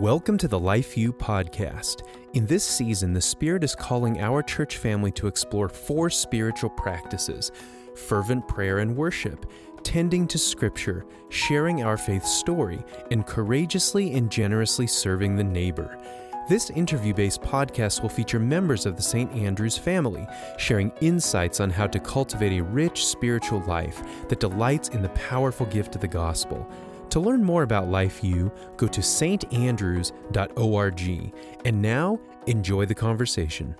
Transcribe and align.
Welcome 0.00 0.38
to 0.38 0.48
the 0.48 0.58
Life 0.58 0.96
U 0.96 1.12
podcast. 1.12 2.02
In 2.32 2.46
this 2.46 2.64
season, 2.64 3.12
the 3.12 3.20
Spirit 3.20 3.62
is 3.62 3.76
calling 3.76 4.20
our 4.20 4.42
church 4.42 4.78
family 4.78 5.12
to 5.12 5.28
explore 5.28 5.68
four 5.68 6.10
spiritual 6.10 6.70
practices 6.70 7.52
fervent 7.94 8.48
prayer 8.48 8.80
and 8.80 8.96
worship, 8.96 9.46
tending 9.84 10.26
to 10.26 10.36
Scripture, 10.36 11.06
sharing 11.28 11.84
our 11.84 11.96
faith 11.96 12.24
story, 12.24 12.84
and 13.12 13.24
courageously 13.24 14.14
and 14.14 14.32
generously 14.32 14.88
serving 14.88 15.36
the 15.36 15.44
neighbor. 15.44 15.96
This 16.48 16.70
interview 16.70 17.14
based 17.14 17.42
podcast 17.42 18.02
will 18.02 18.08
feature 18.08 18.40
members 18.40 18.86
of 18.86 18.96
the 18.96 19.02
St. 19.02 19.30
Andrews 19.32 19.78
family, 19.78 20.26
sharing 20.58 20.90
insights 21.02 21.60
on 21.60 21.70
how 21.70 21.86
to 21.86 22.00
cultivate 22.00 22.58
a 22.58 22.64
rich 22.64 23.06
spiritual 23.06 23.60
life 23.60 24.02
that 24.28 24.40
delights 24.40 24.88
in 24.88 25.02
the 25.02 25.08
powerful 25.10 25.66
gift 25.66 25.94
of 25.94 26.00
the 26.00 26.08
gospel. 26.08 26.68
To 27.14 27.20
learn 27.20 27.44
more 27.44 27.62
about 27.62 27.88
Life 27.88 28.24
U, 28.24 28.50
go 28.76 28.88
to 28.88 29.00
standrews.org. 29.00 30.12
And 31.64 31.80
now, 31.80 32.18
enjoy 32.48 32.86
the 32.86 32.94
conversation. 32.96 33.76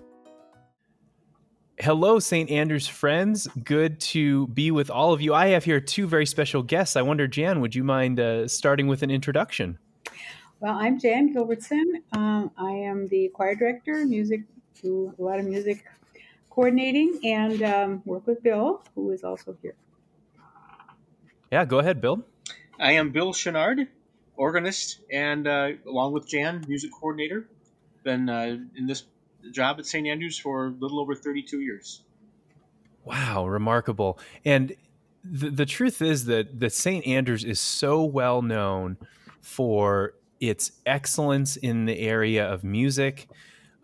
Hello, 1.81 2.21
St. 2.21 2.49
Andrews 2.49 2.87
friends. 2.87 3.49
Good 3.65 3.99
to 3.99 4.47
be 4.47 4.71
with 4.71 4.89
all 4.89 5.13
of 5.13 5.21
you. 5.21 5.35
I 5.35 5.49
have 5.49 5.65
here 5.65 5.81
two 5.81 6.07
very 6.07 6.27
special 6.27 6.63
guests. 6.63 6.95
I 6.95 7.03
wonder, 7.03 7.27
Jan, 7.27 7.61
would 7.61 7.75
you 7.75 7.83
mind 7.83 8.21
uh, 8.21 8.47
starting 8.47 8.87
with 8.87 9.03
an 9.03 9.11
introduction? 9.11 9.81
Well, 10.61 10.77
I'm 10.79 11.01
Jan 11.01 11.35
Gilbertson. 11.35 12.03
Um, 12.13 12.53
I 12.57 12.71
am 12.71 13.09
the 13.09 13.33
choir 13.35 13.57
director, 13.57 14.07
music, 14.07 14.43
do 14.81 15.13
a 15.19 15.23
lot 15.23 15.41
of 15.41 15.45
music 15.45 15.85
coordinating, 16.51 17.19
and 17.25 17.61
um, 17.65 18.03
work 18.05 18.29
with 18.29 18.45
Bill, 18.45 18.85
who 18.95 19.11
is 19.11 19.25
also 19.25 19.57
here. 19.61 19.75
Yeah, 21.51 21.65
go 21.65 21.81
ahead, 21.81 22.01
Bill. 22.01 22.25
I 22.79 22.93
am 22.93 23.11
Bill 23.11 23.33
Chenard, 23.33 23.87
organist, 24.37 25.01
and 25.11 25.47
uh, 25.47 25.71
along 25.87 26.13
with 26.13 26.27
Jan, 26.29 26.65
music 26.69 26.91
coordinator. 26.93 27.49
Been 28.03 28.29
uh, 28.29 28.59
in 28.77 28.87
this 28.87 29.05
job 29.53 29.79
at 29.79 29.87
St. 29.87 30.07
Andrews 30.07 30.39
for 30.39 30.67
a 30.67 30.71
little 30.71 31.01
over 31.01 31.15
32 31.15 31.61
years. 31.61 32.03
Wow, 33.05 33.47
remarkable. 33.47 34.19
And 34.45 34.75
the, 35.23 35.51
the 35.51 35.67
truth 35.67 36.03
is 36.03 36.27
that, 36.27 36.59
that 36.61 36.73
St. 36.73 37.07
Andrews 37.07 37.45
is 37.45 37.61
so 37.61 38.03
well 38.05 38.43
known 38.43 38.97
for 39.41 40.15
its 40.41 40.73
excellence 40.85 41.57
in 41.57 41.85
the 41.87 41.99
area 41.99 42.47
of 42.51 42.65
music, 42.65 43.29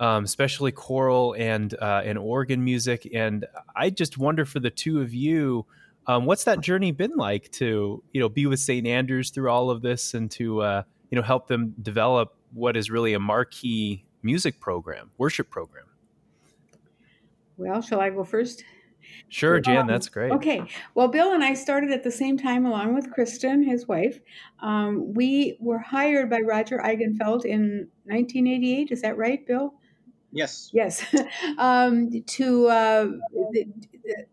um, 0.01 0.25
especially 0.25 0.73
choral 0.73 1.35
and 1.39 1.75
uh, 1.81 2.03
and 2.05 2.19
organ 2.19 2.65
music. 2.65 3.09
And 3.15 3.47
I 3.77 3.91
just 3.91 4.19
wonder 4.19 4.45
for 4.45 4.61
the 4.61 4.71
two 4.71 5.01
of 5.01 5.15
you, 5.15 5.67
um, 6.07 6.27
what's 6.27 6.45
that 6.45 6.61
journey 6.61 6.93
been 6.93 7.17
like 7.17 7.51
to 7.53 8.03
you 8.13 8.21
know 8.21 8.29
be 8.29 8.47
with 8.47 8.61
St. 8.61 8.87
Andrews 8.87 9.31
through 9.31 9.51
all 9.51 9.71
of 9.71 9.83
this 9.83 10.15
and 10.15 10.31
to 10.33 10.63
uh, 10.63 10.83
you 11.11 11.17
know 11.17 11.23
help 11.23 11.49
them 11.49 11.75
develop 11.83 12.35
what 12.53 12.77
is 12.77 12.91
really 12.91 13.15
a 13.15 13.21
marquee 13.21 14.05
music 14.23 14.61
program, 14.61 15.11
worship 15.19 15.51
program? 15.51 15.85
Well, 17.57 17.83
shall 17.83 18.01
I 18.01 18.11
go 18.11 18.25
first? 18.25 18.65
Sure, 19.29 19.61
Jan, 19.61 19.79
um, 19.79 19.87
that's 19.87 20.09
great. 20.09 20.33
Okay. 20.33 20.63
Well, 20.95 21.09
Bill 21.09 21.33
and 21.33 21.45
I 21.45 21.55
started 21.55 21.91
at 21.91 22.03
the 22.03 22.11
same 22.11 22.37
time 22.37 22.67
along 22.67 22.95
with 22.95 23.11
Kristen, 23.13 23.63
his 23.63 23.87
wife. 23.87 24.19
Um, 24.61 25.15
we 25.15 25.57
were 25.61 25.79
hired 25.79 26.29
by 26.29 26.41
Roger 26.41 26.79
Eigenfeld 26.79 27.45
in 27.45 27.89
1988. 28.05 28.91
Is 28.91 29.03
that 29.03 29.17
right, 29.17 29.47
Bill? 29.47 29.75
Yes. 30.33 30.71
Yes. 30.73 31.05
um, 31.59 32.23
to 32.23 32.69
uh, 32.69 33.07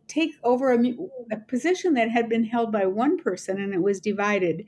take 0.08 0.36
over 0.44 0.72
a, 0.72 0.94
a, 1.32 1.38
position 1.38 1.96
that 1.96 2.10
had 2.10 2.30
been 2.30 2.44
held 2.44 2.72
by 2.72 2.86
one 2.86 3.18
person 3.18 3.60
and 3.60 3.74
it 3.74 3.82
was 3.82 4.00
divided 4.00 4.66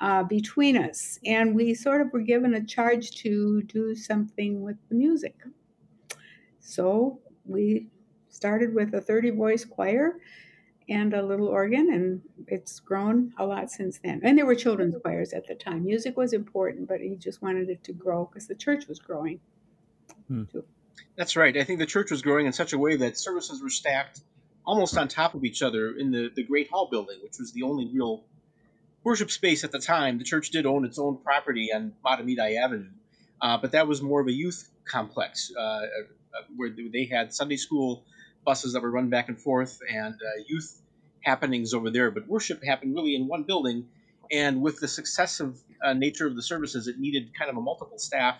uh, 0.00 0.22
between 0.22 0.76
us. 0.76 1.18
And 1.26 1.54
we 1.54 1.74
sort 1.74 2.00
of 2.00 2.12
were 2.12 2.20
given 2.20 2.54
a 2.54 2.64
charge 2.64 3.10
to 3.22 3.62
do 3.62 3.94
something 3.94 4.62
with 4.62 4.76
the 4.88 4.94
music. 4.94 5.36
So 6.60 7.20
we 7.44 7.88
started 8.30 8.74
with 8.74 8.94
a 8.94 9.00
30 9.00 9.30
voice 9.30 9.64
choir 9.64 10.16
and 10.88 11.14
a 11.14 11.22
little 11.22 11.46
organ, 11.46 11.92
and 11.92 12.20
it's 12.48 12.80
grown 12.80 13.32
a 13.38 13.46
lot 13.46 13.70
since 13.70 14.00
then. 14.02 14.20
And 14.24 14.36
there 14.36 14.46
were 14.46 14.54
children's 14.54 14.96
choirs 15.02 15.32
at 15.32 15.46
the 15.46 15.54
time. 15.54 15.84
Music 15.84 16.16
was 16.16 16.32
important, 16.32 16.88
but 16.88 17.00
he 17.00 17.14
just 17.16 17.40
wanted 17.40 17.68
it 17.70 17.84
to 17.84 17.92
grow 17.92 18.26
because 18.26 18.48
the 18.48 18.54
church 18.54 18.88
was 18.88 18.98
growing. 18.98 19.40
Hmm. 20.32 20.44
That's 21.14 21.36
right. 21.36 21.54
I 21.54 21.64
think 21.64 21.78
the 21.78 21.86
church 21.86 22.10
was 22.10 22.22
growing 22.22 22.46
in 22.46 22.54
such 22.54 22.72
a 22.72 22.78
way 22.78 22.96
that 22.96 23.18
services 23.18 23.62
were 23.62 23.68
stacked 23.68 24.20
almost 24.64 24.96
on 24.96 25.08
top 25.08 25.34
of 25.34 25.44
each 25.44 25.60
other 25.60 25.92
in 25.92 26.10
the, 26.10 26.30
the 26.34 26.42
Great 26.42 26.70
Hall 26.70 26.88
building, 26.90 27.18
which 27.22 27.34
was 27.38 27.52
the 27.52 27.64
only 27.64 27.90
real 27.92 28.24
worship 29.04 29.30
space 29.30 29.62
at 29.62 29.72
the 29.72 29.78
time. 29.78 30.16
The 30.16 30.24
church 30.24 30.48
did 30.50 30.64
own 30.64 30.86
its 30.86 30.98
own 30.98 31.18
property 31.18 31.70
on 31.74 31.92
Mahtomedi 32.02 32.56
Avenue, 32.56 32.88
uh, 33.42 33.58
but 33.58 33.72
that 33.72 33.86
was 33.86 34.00
more 34.00 34.22
of 34.22 34.26
a 34.26 34.32
youth 34.32 34.70
complex 34.86 35.52
uh, 35.54 35.60
uh, 35.60 35.82
where 36.56 36.70
they 36.70 37.04
had 37.04 37.34
Sunday 37.34 37.56
school 37.56 38.04
buses 38.42 38.72
that 38.72 38.80
were 38.80 38.90
run 38.90 39.10
back 39.10 39.28
and 39.28 39.38
forth 39.38 39.80
and 39.92 40.14
uh, 40.14 40.42
youth 40.46 40.80
happenings 41.20 41.74
over 41.74 41.90
there. 41.90 42.10
But 42.10 42.26
worship 42.26 42.64
happened 42.64 42.94
really 42.94 43.16
in 43.16 43.28
one 43.28 43.42
building, 43.42 43.88
and 44.30 44.62
with 44.62 44.80
the 44.80 44.88
successive 44.88 45.60
uh, 45.84 45.92
nature 45.92 46.26
of 46.26 46.36
the 46.36 46.42
services, 46.42 46.88
it 46.88 46.98
needed 46.98 47.32
kind 47.38 47.50
of 47.50 47.56
a 47.58 47.60
multiple 47.60 47.98
staff 47.98 48.36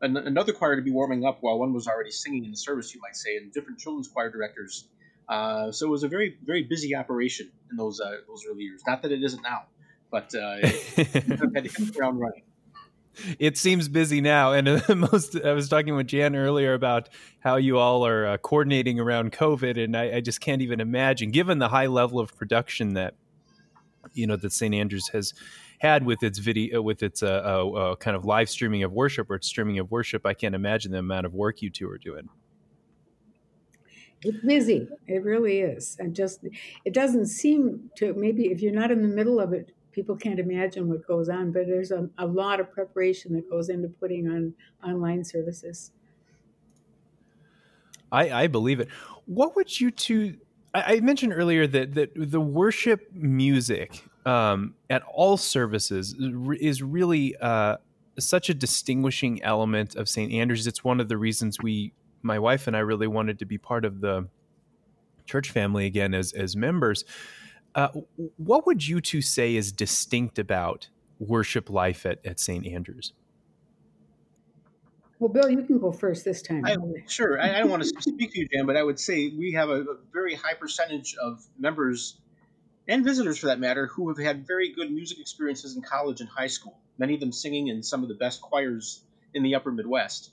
another 0.00 0.52
choir 0.52 0.76
to 0.76 0.82
be 0.82 0.90
warming 0.90 1.24
up 1.24 1.38
while 1.40 1.58
one 1.58 1.72
was 1.72 1.86
already 1.86 2.10
singing 2.10 2.44
in 2.44 2.50
the 2.50 2.56
service, 2.56 2.94
you 2.94 3.00
might 3.00 3.16
say, 3.16 3.36
and 3.36 3.52
different 3.52 3.78
children's 3.78 4.08
choir 4.08 4.30
directors. 4.30 4.88
Uh, 5.28 5.72
so 5.72 5.86
it 5.86 5.90
was 5.90 6.02
a 6.02 6.08
very, 6.08 6.36
very 6.44 6.62
busy 6.62 6.94
operation 6.94 7.50
in 7.70 7.76
those 7.76 8.00
uh, 8.00 8.16
those 8.28 8.44
early 8.48 8.62
years. 8.62 8.82
Not 8.86 9.02
that 9.02 9.12
it 9.12 9.22
isn't 9.22 9.42
now, 9.42 9.64
but 10.10 10.34
uh, 10.34 10.58
it 10.62 11.14
had 11.14 11.54
to 11.54 11.60
hit 11.62 11.74
the 11.74 11.92
ground 11.96 12.20
running. 12.20 12.42
It 13.38 13.56
seems 13.56 13.88
busy 13.88 14.20
now, 14.20 14.52
and 14.52 14.68
uh, 14.68 14.80
most. 14.94 15.36
I 15.42 15.52
was 15.52 15.68
talking 15.68 15.96
with 15.96 16.06
Jan 16.06 16.36
earlier 16.36 16.74
about 16.74 17.08
how 17.40 17.56
you 17.56 17.78
all 17.78 18.06
are 18.06 18.26
uh, 18.26 18.36
coordinating 18.38 19.00
around 19.00 19.32
COVID, 19.32 19.82
and 19.82 19.96
I, 19.96 20.16
I 20.16 20.20
just 20.20 20.40
can't 20.40 20.62
even 20.62 20.80
imagine, 20.80 21.30
given 21.30 21.58
the 21.58 21.68
high 21.68 21.86
level 21.86 22.20
of 22.20 22.36
production 22.36 22.92
that 22.94 23.14
you 24.12 24.26
know 24.26 24.36
that 24.36 24.52
St. 24.52 24.74
Andrews 24.74 25.08
has 25.08 25.32
had 25.78 26.04
with 26.04 26.22
its 26.22 26.38
video 26.38 26.82
with 26.82 27.02
its 27.02 27.22
uh, 27.22 27.42
uh, 27.44 27.70
uh, 27.70 27.96
kind 27.96 28.16
of 28.16 28.24
live 28.24 28.48
streaming 28.48 28.82
of 28.82 28.92
worship 28.92 29.30
or 29.30 29.34
its 29.34 29.46
streaming 29.46 29.78
of 29.78 29.90
worship 29.90 30.24
i 30.26 30.34
can't 30.34 30.54
imagine 30.54 30.92
the 30.92 30.98
amount 30.98 31.26
of 31.26 31.34
work 31.34 31.62
you 31.62 31.70
two 31.70 31.88
are 31.88 31.98
doing 31.98 32.28
it's 34.22 34.44
busy 34.44 34.88
it 35.06 35.22
really 35.22 35.60
is 35.60 35.96
and 35.98 36.14
just 36.14 36.44
it 36.84 36.94
doesn't 36.94 37.26
seem 37.26 37.90
to 37.96 38.14
maybe 38.14 38.46
if 38.46 38.60
you're 38.60 38.72
not 38.72 38.90
in 38.90 39.02
the 39.02 39.08
middle 39.08 39.38
of 39.40 39.52
it 39.52 39.72
people 39.92 40.16
can't 40.16 40.38
imagine 40.38 40.88
what 40.88 41.06
goes 41.06 41.28
on 41.28 41.52
but 41.52 41.66
there's 41.66 41.90
a, 41.90 42.08
a 42.18 42.26
lot 42.26 42.60
of 42.60 42.70
preparation 42.72 43.32
that 43.34 43.48
goes 43.48 43.68
into 43.68 43.88
putting 43.88 44.28
on 44.28 44.54
online 44.82 45.24
services 45.24 45.92
I, 48.12 48.44
I 48.44 48.46
believe 48.46 48.80
it. 48.80 48.88
What 49.26 49.56
would 49.56 49.80
you 49.80 49.90
two? 49.90 50.36
I, 50.74 50.96
I 50.96 51.00
mentioned 51.00 51.32
earlier 51.32 51.66
that 51.66 51.94
that 51.94 52.10
the 52.14 52.40
worship 52.40 53.12
music 53.12 54.04
um, 54.26 54.74
at 54.90 55.02
all 55.04 55.36
services 55.36 56.14
is 56.60 56.82
really 56.82 57.36
uh, 57.36 57.76
such 58.18 58.50
a 58.50 58.54
distinguishing 58.54 59.42
element 59.42 59.94
of 59.94 60.08
St. 60.08 60.32
Andrews. 60.32 60.66
It's 60.66 60.82
one 60.82 61.00
of 61.00 61.08
the 61.08 61.16
reasons 61.16 61.58
we, 61.62 61.92
my 62.22 62.38
wife 62.38 62.66
and 62.66 62.76
I, 62.76 62.80
really 62.80 63.06
wanted 63.06 63.38
to 63.38 63.46
be 63.46 63.56
part 63.56 63.84
of 63.84 64.00
the 64.00 64.28
church 65.26 65.50
family 65.50 65.86
again 65.86 66.12
as 66.12 66.32
as 66.32 66.56
members. 66.56 67.04
Uh, 67.74 67.88
what 68.36 68.66
would 68.66 68.86
you 68.86 69.00
two 69.00 69.22
say 69.22 69.54
is 69.54 69.70
distinct 69.70 70.38
about 70.38 70.88
worship 71.18 71.70
life 71.70 72.04
at, 72.04 72.24
at 72.24 72.40
St. 72.40 72.66
Andrews? 72.66 73.12
Well, 75.18 75.30
Bill, 75.30 75.48
you 75.48 75.62
can 75.62 75.78
go 75.78 75.92
first 75.92 76.24
this 76.24 76.42
time. 76.42 76.64
I, 76.66 76.76
sure. 77.06 77.40
I, 77.40 77.56
I, 77.56 77.58
don't 77.60 77.70
want 77.70 77.82
to 77.82 77.88
speak 77.88 78.32
to 78.32 78.40
you, 78.40 78.48
Jan, 78.52 78.66
but 78.66 78.76
I 78.76 78.82
would 78.82 78.98
say 79.00 79.28
we 79.28 79.52
have 79.52 79.70
a, 79.70 79.80
a 79.82 79.96
very 80.12 80.34
high 80.34 80.54
percentage 80.54 81.16
of 81.22 81.42
members 81.58 82.18
and 82.88 83.04
visitors 83.04 83.38
for 83.38 83.46
that 83.46 83.58
matter, 83.58 83.86
who 83.86 84.08
have 84.08 84.18
had 84.18 84.46
very 84.46 84.72
good 84.72 84.90
music 84.90 85.18
experiences 85.18 85.76
in 85.76 85.82
college 85.82 86.20
and 86.20 86.28
high 86.28 86.46
school, 86.46 86.78
many 86.98 87.14
of 87.14 87.20
them 87.20 87.32
singing 87.32 87.68
in 87.68 87.82
some 87.82 88.02
of 88.02 88.08
the 88.08 88.14
best 88.14 88.40
choirs 88.40 89.02
in 89.34 89.42
the 89.42 89.54
upper 89.54 89.72
Midwest, 89.72 90.30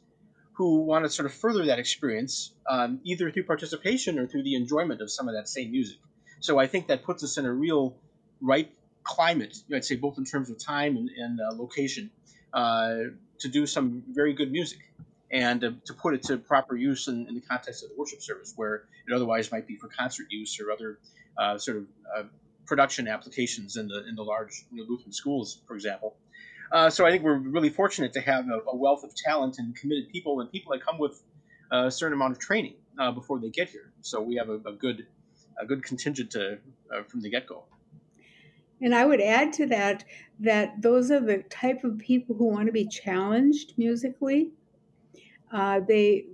who 0.53 0.81
want 0.81 1.03
to 1.03 1.09
sort 1.09 1.25
of 1.25 1.33
further 1.33 1.65
that 1.65 1.79
experience 1.79 2.53
um, 2.69 2.99
either 3.03 3.31
through 3.31 3.45
participation 3.45 4.19
or 4.19 4.27
through 4.27 4.43
the 4.43 4.55
enjoyment 4.55 5.01
of 5.01 5.11
some 5.11 5.27
of 5.27 5.33
that 5.33 5.49
same 5.49 5.71
music. 5.71 5.97
So 6.41 6.59
I 6.59 6.67
think 6.67 6.87
that 6.87 7.03
puts 7.03 7.23
us 7.23 7.37
in 7.37 7.45
a 7.45 7.53
real 7.53 7.95
right 8.39 8.71
climate, 9.03 9.57
I'd 9.73 9.85
say, 9.85 9.95
both 9.95 10.17
in 10.17 10.25
terms 10.25 10.49
of 10.49 10.59
time 10.59 10.95
and, 10.95 11.09
and 11.09 11.39
uh, 11.39 11.55
location, 11.55 12.11
uh, 12.53 12.95
to 13.39 13.47
do 13.47 13.65
some 13.65 14.03
very 14.09 14.33
good 14.33 14.51
music 14.51 14.79
and 15.31 15.63
uh, 15.63 15.71
to 15.85 15.93
put 15.93 16.13
it 16.13 16.23
to 16.23 16.37
proper 16.37 16.75
use 16.75 17.07
in, 17.07 17.27
in, 17.27 17.33
the 17.33 17.41
context 17.41 17.83
of 17.83 17.89
the 17.89 17.95
worship 17.97 18.21
service, 18.21 18.53
where 18.55 18.83
it 19.07 19.13
otherwise 19.13 19.51
might 19.51 19.67
be 19.67 19.75
for 19.75 19.87
concert 19.87 20.27
use 20.29 20.59
or 20.59 20.71
other 20.71 20.99
uh, 21.37 21.57
sort 21.57 21.77
of 21.77 21.83
uh, 22.15 22.23
production 22.65 23.07
applications 23.07 23.77
in 23.77 23.87
the 23.87 24.07
in 24.07 24.15
the 24.15 24.23
large 24.23 24.65
you 24.71 24.83
know, 24.83 24.89
Lutheran 24.89 25.13
schools, 25.13 25.61
for 25.67 25.75
example. 25.75 26.15
Uh, 26.71 26.89
so 26.89 27.05
I 27.05 27.11
think 27.11 27.23
we're 27.23 27.37
really 27.37 27.69
fortunate 27.69 28.13
to 28.13 28.21
have 28.21 28.47
a, 28.47 28.59
a, 28.71 28.75
wealth 28.75 29.03
of 29.03 29.13
talent 29.13 29.59
and 29.59 29.75
committed 29.75 30.09
people, 30.09 30.39
and 30.39 30.51
people 30.51 30.71
that 30.71 30.83
come 30.83 30.97
with 30.97 31.21
a 31.71 31.91
certain 31.91 32.13
amount 32.13 32.31
of 32.31 32.39
training 32.39 32.75
uh, 32.99 33.11
before 33.11 33.39
they 33.39 33.49
get 33.49 33.69
here. 33.69 33.91
So 34.01 34.21
we 34.21 34.35
have 34.35 34.49
a, 34.49 34.55
a 34.65 34.73
good 34.73 35.05
a 35.59 35.65
good 35.65 35.83
contingent 35.83 36.31
to, 36.31 36.57
uh, 36.91 37.03
from 37.03 37.21
the 37.21 37.29
get 37.29 37.45
go. 37.45 37.65
And 38.81 38.93
I 38.93 39.05
would 39.05 39.21
add 39.21 39.53
to 39.53 39.67
that 39.67 40.03
that 40.39 40.81
those 40.81 41.11
are 41.11 41.19
the 41.19 41.43
type 41.43 41.83
of 41.83 41.99
people 41.99 42.35
who 42.35 42.45
want 42.45 42.65
to 42.65 42.71
be 42.71 42.87
challenged 42.87 43.73
musically. 43.77 44.51
Uh, 45.51 45.79
they 45.87 46.25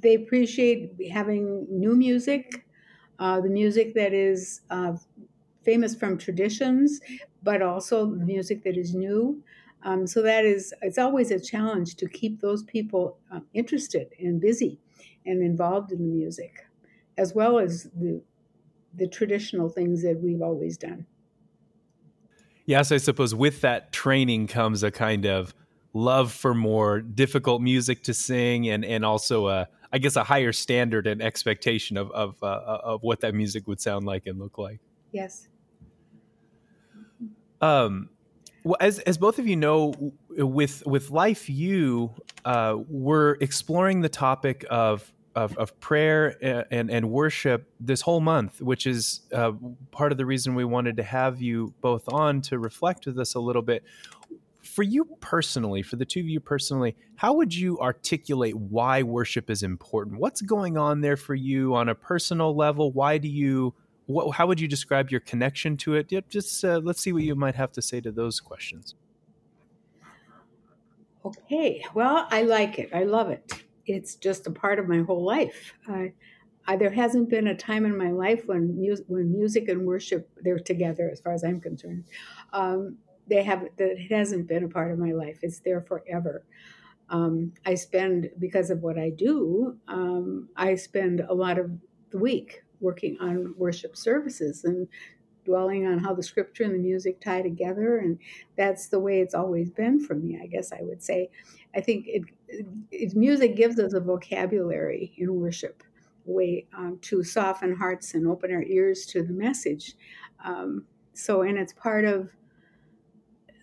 they 0.00 0.14
appreciate 0.14 0.92
having 1.10 1.66
new 1.68 1.96
music, 1.96 2.64
uh, 3.18 3.40
the 3.40 3.48
music 3.48 3.94
that 3.94 4.12
is 4.12 4.60
famous 5.64 5.94
from 5.94 6.18
traditions, 6.18 7.00
but 7.42 7.62
also 7.62 8.06
music 8.06 8.62
that 8.64 8.76
is 8.76 8.94
new. 8.94 9.42
Um, 9.84 10.06
so 10.06 10.22
that 10.22 10.44
is 10.44 10.74
it's 10.82 10.98
always 10.98 11.30
a 11.30 11.38
challenge 11.38 11.94
to 11.96 12.08
keep 12.08 12.40
those 12.40 12.62
people 12.64 13.18
uh, 13.32 13.40
interested 13.54 14.08
and 14.18 14.40
busy 14.40 14.78
and 15.24 15.42
involved 15.42 15.92
in 15.92 15.98
the 15.98 16.14
music, 16.14 16.66
as 17.16 17.34
well 17.34 17.58
as 17.58 17.84
the 17.94 18.20
the 18.94 19.06
traditional 19.06 19.68
things 19.68 20.02
that 20.02 20.20
we've 20.20 20.42
always 20.42 20.76
done. 20.76 21.06
Yes, 22.66 22.90
I 22.90 22.96
suppose 22.96 23.34
with 23.34 23.60
that 23.60 23.92
training 23.92 24.48
comes 24.48 24.82
a 24.82 24.90
kind 24.90 25.26
of 25.26 25.54
love 25.94 26.32
for 26.32 26.54
more 26.54 27.00
difficult 27.00 27.62
music 27.62 28.02
to 28.04 28.14
sing, 28.14 28.68
and 28.68 28.84
and 28.84 29.04
also 29.04 29.48
a 29.48 29.68
I 29.92 29.98
guess 29.98 30.16
a 30.16 30.24
higher 30.24 30.52
standard 30.52 31.06
and 31.06 31.22
expectation 31.22 31.96
of 31.96 32.10
of 32.10 32.42
uh, 32.42 32.80
of 32.82 33.02
what 33.02 33.20
that 33.20 33.34
music 33.34 33.68
would 33.68 33.80
sound 33.80 34.06
like 34.06 34.26
and 34.26 34.38
look 34.38 34.58
like. 34.58 34.80
Yes. 35.12 35.48
Um, 37.60 38.10
well, 38.64 38.76
as 38.80 38.98
as 39.00 39.18
both 39.18 39.38
of 39.38 39.46
you 39.46 39.56
know, 39.56 39.94
with 40.30 40.86
with 40.86 41.10
Life 41.10 41.48
U, 41.48 42.14
uh, 42.44 42.76
we're 42.88 43.32
exploring 43.40 44.00
the 44.00 44.08
topic 44.08 44.64
of 44.70 45.12
of, 45.38 45.56
of 45.56 45.78
prayer 45.78 46.36
and, 46.70 46.90
and 46.90 47.10
worship 47.10 47.70
this 47.78 48.00
whole 48.00 48.20
month, 48.20 48.60
which 48.60 48.88
is 48.88 49.20
uh, 49.32 49.52
part 49.92 50.10
of 50.10 50.18
the 50.18 50.26
reason 50.26 50.56
we 50.56 50.64
wanted 50.64 50.96
to 50.96 51.04
have 51.04 51.40
you 51.40 51.72
both 51.80 52.12
on 52.12 52.40
to 52.42 52.58
reflect 52.58 53.06
with 53.06 53.18
us 53.20 53.34
a 53.34 53.40
little 53.40 53.62
bit. 53.62 53.84
For 54.60 54.82
you 54.82 55.04
personally, 55.20 55.82
for 55.82 55.94
the 55.94 56.04
two 56.04 56.20
of 56.20 56.28
you 56.28 56.40
personally, 56.40 56.96
how 57.14 57.34
would 57.34 57.54
you 57.54 57.78
articulate 57.78 58.56
why 58.56 59.04
worship 59.04 59.48
is 59.48 59.62
important? 59.62 60.18
What's 60.18 60.40
going 60.40 60.76
on 60.76 61.00
there 61.00 61.16
for 61.16 61.36
you 61.36 61.74
on 61.74 61.88
a 61.88 61.94
personal 61.94 62.54
level? 62.56 62.90
Why 62.90 63.18
do 63.18 63.28
you? 63.28 63.74
What, 64.08 64.34
how 64.34 64.46
would 64.46 64.60
you 64.60 64.68
describe 64.68 65.10
your 65.10 65.20
connection 65.20 65.76
to 65.78 65.94
it? 65.94 66.10
Yep, 66.10 66.28
Just 66.28 66.64
uh, 66.64 66.80
let's 66.82 67.00
see 67.00 67.12
what 67.12 67.22
you 67.22 67.34
might 67.34 67.54
have 67.54 67.72
to 67.72 67.82
say 67.82 68.00
to 68.00 68.10
those 68.10 68.40
questions. 68.40 68.94
Okay, 71.24 71.84
well, 71.94 72.26
I 72.30 72.42
like 72.42 72.78
it. 72.78 72.90
I 72.92 73.04
love 73.04 73.30
it 73.30 73.64
it's 73.88 74.16
just 74.16 74.46
a 74.46 74.50
part 74.50 74.78
of 74.78 74.86
my 74.86 75.00
whole 75.00 75.24
life. 75.24 75.72
I, 75.88 76.12
I, 76.66 76.76
there 76.76 76.90
hasn't 76.90 77.30
been 77.30 77.48
a 77.48 77.56
time 77.56 77.86
in 77.86 77.96
my 77.96 78.10
life 78.10 78.42
when 78.46 78.78
music, 78.78 79.06
when 79.08 79.32
music 79.32 79.68
and 79.68 79.86
worship 79.86 80.28
they're 80.42 80.58
together, 80.58 81.08
as 81.10 81.20
far 81.20 81.32
as 81.32 81.42
I'm 81.42 81.60
concerned. 81.60 82.04
Um, 82.52 82.98
they 83.26 83.42
have 83.42 83.66
that 83.76 83.90
it 83.98 84.12
hasn't 84.12 84.46
been 84.46 84.64
a 84.64 84.68
part 84.68 84.92
of 84.92 84.98
my 84.98 85.12
life. 85.12 85.38
It's 85.42 85.60
there 85.60 85.80
forever. 85.80 86.44
Um, 87.10 87.52
I 87.64 87.74
spend 87.74 88.30
because 88.38 88.70
of 88.70 88.82
what 88.82 88.98
I 88.98 89.10
do. 89.10 89.76
Um, 89.88 90.48
I 90.56 90.74
spend 90.74 91.20
a 91.20 91.34
lot 91.34 91.58
of 91.58 91.70
the 92.10 92.18
week 92.18 92.62
working 92.80 93.16
on 93.20 93.54
worship 93.56 93.96
services 93.96 94.64
and 94.64 94.88
dwelling 95.44 95.86
on 95.86 95.98
how 95.98 96.12
the 96.12 96.22
scripture 96.22 96.64
and 96.64 96.74
the 96.74 96.78
music 96.78 97.20
tie 97.20 97.40
together 97.40 97.98
and 97.98 98.18
that's 98.56 98.88
the 98.88 98.98
way 98.98 99.20
it's 99.20 99.34
always 99.34 99.70
been 99.70 99.98
for 99.98 100.14
me 100.14 100.38
i 100.42 100.46
guess 100.46 100.72
i 100.72 100.82
would 100.82 101.02
say 101.02 101.30
i 101.74 101.80
think 101.80 102.06
it, 102.06 102.22
it 102.90 103.16
music 103.16 103.56
gives 103.56 103.78
us 103.78 103.94
a 103.94 104.00
vocabulary 104.00 105.12
in 105.16 105.34
worship 105.40 105.82
way 106.26 106.66
um, 106.76 106.98
to 107.00 107.24
soften 107.24 107.74
hearts 107.74 108.12
and 108.12 108.26
open 108.26 108.52
our 108.52 108.62
ears 108.64 109.06
to 109.06 109.22
the 109.22 109.32
message 109.32 109.94
um, 110.44 110.84
so 111.14 111.42
and 111.42 111.56
it's 111.56 111.72
part 111.72 112.04
of 112.04 112.28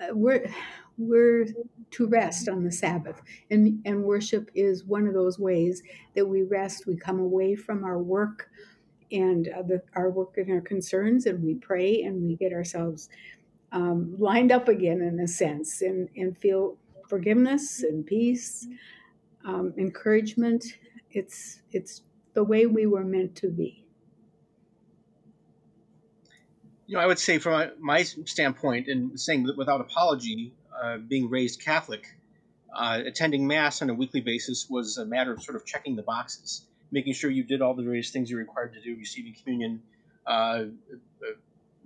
uh, 0.01 0.07
we're 0.13 0.49
we're 0.97 1.45
to 1.91 2.07
rest 2.07 2.49
on 2.49 2.63
the 2.63 2.71
Sabbath. 2.71 3.21
And, 3.51 3.81
and 3.85 4.03
worship 4.03 4.49
is 4.55 4.83
one 4.83 5.07
of 5.07 5.13
those 5.13 5.39
ways 5.39 5.81
that 6.15 6.25
we 6.25 6.43
rest. 6.43 6.87
We 6.87 6.95
come 6.95 7.19
away 7.19 7.55
from 7.55 7.83
our 7.83 7.99
work 7.99 8.49
and 9.11 9.47
uh, 9.47 9.61
the, 9.61 9.81
our 9.95 10.09
work 10.09 10.37
and 10.37 10.51
our 10.51 10.61
concerns, 10.61 11.25
and 11.25 11.43
we 11.43 11.55
pray 11.55 12.01
and 12.01 12.23
we 12.23 12.35
get 12.35 12.53
ourselves 12.53 13.09
um, 13.71 14.15
lined 14.17 14.51
up 14.51 14.67
again 14.67 15.01
in 15.01 15.19
a 15.19 15.27
sense 15.27 15.81
and, 15.81 16.09
and 16.15 16.37
feel 16.37 16.77
forgiveness 17.07 17.83
and 17.83 18.05
peace, 18.05 18.67
um, 19.45 19.73
encouragement. 19.77 20.63
It's, 21.11 21.61
it's 21.71 22.01
the 22.33 22.43
way 22.43 22.65
we 22.65 22.85
were 22.85 23.03
meant 23.03 23.35
to 23.37 23.49
be. 23.49 23.85
You 26.87 26.97
know, 26.97 27.03
I 27.03 27.07
would 27.07 27.19
say 27.19 27.39
from 27.39 27.71
my 27.79 28.03
standpoint, 28.03 28.87
and 28.87 29.19
saying 29.19 29.43
that 29.45 29.57
without 29.57 29.81
apology, 29.81 30.53
uh, 30.83 30.97
being 30.97 31.29
raised 31.29 31.61
Catholic, 31.61 32.05
uh, 32.73 33.01
attending 33.05 33.47
Mass 33.47 33.81
on 33.81 33.89
a 33.89 33.93
weekly 33.93 34.21
basis 34.21 34.69
was 34.69 34.97
a 34.97 35.05
matter 35.05 35.31
of 35.31 35.41
sort 35.41 35.55
of 35.55 35.65
checking 35.65 35.95
the 35.95 36.03
boxes 36.03 36.67
making 36.91 37.13
sure 37.13 37.29
you 37.29 37.43
did 37.43 37.61
all 37.61 37.73
the 37.73 37.83
various 37.83 38.11
things 38.11 38.29
you're 38.29 38.39
required 38.39 38.73
to 38.73 38.81
do, 38.81 38.95
receiving 38.95 39.33
communion, 39.33 39.81
uh, 40.25 40.29
uh, 40.29 40.65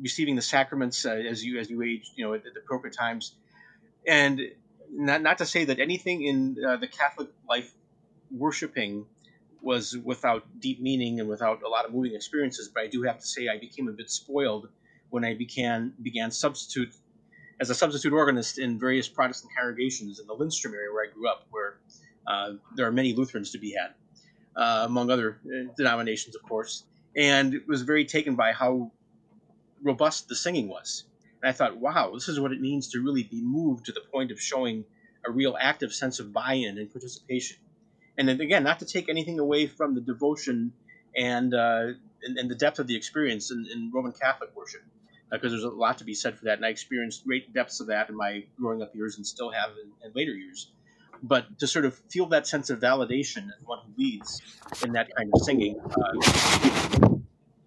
receiving 0.01 0.36
the 0.36 0.42
sacraments 0.42 1.06
uh, 1.06 1.12
as 1.12 1.44
you 1.44 1.60
as 1.60 1.69
you 1.69 1.81
age, 1.81 2.12
you 2.16 2.25
know, 2.25 2.34
at, 2.34 2.46
at, 2.46 2.54
the 2.54 2.60
appropriate 2.60 2.96
times, 2.96 3.36
and 4.07 4.42
not 4.92 5.22
not 5.22 5.38
to 5.40 5.46
say 5.46 5.66
that 5.66 5.80
anything 5.80 6.24
in 6.24 6.57
uh, 6.66 6.78
the 6.78 6.88
Catholic 6.88 7.30
life 7.48 7.72
worshiping 8.31 9.06
was 9.62 9.98
without 9.98 10.46
deep 10.60 10.81
meaning 10.81 11.19
and 11.19 11.28
without 11.28 11.62
a 11.63 11.68
lot 11.68 11.86
of 11.86 11.94
moving 11.94 12.16
experiences, 12.16 12.69
but 12.74 12.84
I 12.84 12.88
do 12.88 13.04
have 13.04 13.19
to 13.19 13.28
say 13.28 13.50
I 13.50 13.60
became 13.60 13.90
a 13.90 13.92
bit 13.92 14.10
spoiled 14.10 14.69
when 15.10 15.25
I 15.25 15.34
began 15.34 15.94
began 16.01 16.31
substitute 16.31 16.94
as 17.60 17.69
a 17.69 17.75
substitute 17.75 18.13
organist 18.13 18.57
in 18.57 18.80
various 18.80 19.10
Protestant 19.10 19.51
congregations 19.57 20.19
in 20.19 20.28
the 20.28 20.34
Lindstrom 20.34 20.74
area 20.74 20.92
where 20.94 21.06
I 21.06 21.13
grew 21.13 21.28
up, 21.28 21.46
where 21.51 21.78
uh, 22.25 22.54
there 22.75 22.88
are 22.88 22.92
many 22.92 23.13
Lutherans 23.13 23.51
to 23.51 23.57
be 23.57 23.75
had 23.78 23.94
uh, 24.56 24.84
among 24.86 25.10
other 25.10 25.40
uh, 25.46 25.72
denominations, 25.78 26.36
of 26.36 26.44
course, 26.44 26.84
and 27.16 27.62
was 27.68 27.81
very 27.81 28.06
taken 28.06 28.36
by 28.36 28.51
how 28.51 28.92
robust 29.84 30.28
the 30.28 30.36
singing 30.36 30.68
was. 30.68 31.06
And 31.42 31.50
I 31.50 31.54
thought, 31.54 31.78
wow, 31.78 32.12
this 32.13 32.28
is 32.28 32.40
what 32.40 32.51
it 32.51 32.60
means 32.60 32.90
to 32.90 33.01
really 33.01 33.24
be 33.24 33.42
moved 33.42 33.86
to 33.86 33.92
the 33.92 34.01
point 34.01 34.31
of 34.31 34.40
showing 34.40 34.86
a 35.25 35.31
real 35.31 35.57
active 35.60 35.94
sense 35.94 36.19
of 36.19 36.34
buy-in 36.34 36.78
and 36.78 36.92
participation. 36.92 37.57
And 38.18 38.28
then 38.28 38.42
again, 38.42 38.63
not 38.63 38.80
to 38.80 38.86
take 38.86 39.10
anything 39.10 39.40
away 39.40 39.68
from 39.68 39.96
the 39.96 40.01
devotion 40.01 40.74
and 41.16 41.54
uh, 41.54 41.88
and, 42.22 42.38
and, 42.38 42.51
the 42.51 42.56
depth 42.56 42.80
of 42.80 42.88
the 42.88 42.96
experience 42.96 43.50
in, 43.50 43.66
in 43.72 43.92
Roman 43.94 44.12
Catholic 44.12 44.54
worship, 44.56 44.81
because 45.31 45.48
uh, 45.48 45.56
there's 45.56 45.63
a 45.63 45.69
lot 45.69 46.00
to 46.00 46.04
be 46.04 46.13
said 46.13 46.38
for 46.38 46.46
that. 46.46 46.57
And 46.57 46.66
I 46.66 46.69
experienced 46.69 47.25
great 47.25 47.54
depths 47.54 47.80
of 47.80 47.88
that 47.88 48.10
in 48.10 48.16
my 48.16 48.44
growing 48.60 48.81
up 48.81 48.94
years, 48.94 49.16
and 49.16 49.25
still 49.25 49.50
have 49.51 49.72
in, 49.81 49.92
in 50.06 50.12
later 50.13 50.34
years 50.34 50.72
but 51.21 51.60
to 51.60 51.68
sort 51.68 51.86
of 51.86 51.95
feel 52.10 52.27
that 52.27 52.48
sense 52.48 52.70
of 52.70 52.79
validation 52.79 53.48
as 53.48 53.65
one 53.65 53.79
who 53.86 53.94
leads 53.98 54.41
in 54.84 54.94
that 54.94 55.13
kind 55.15 55.29
of 55.34 55.41
singing, 55.41 55.79
uh, 55.79 57.10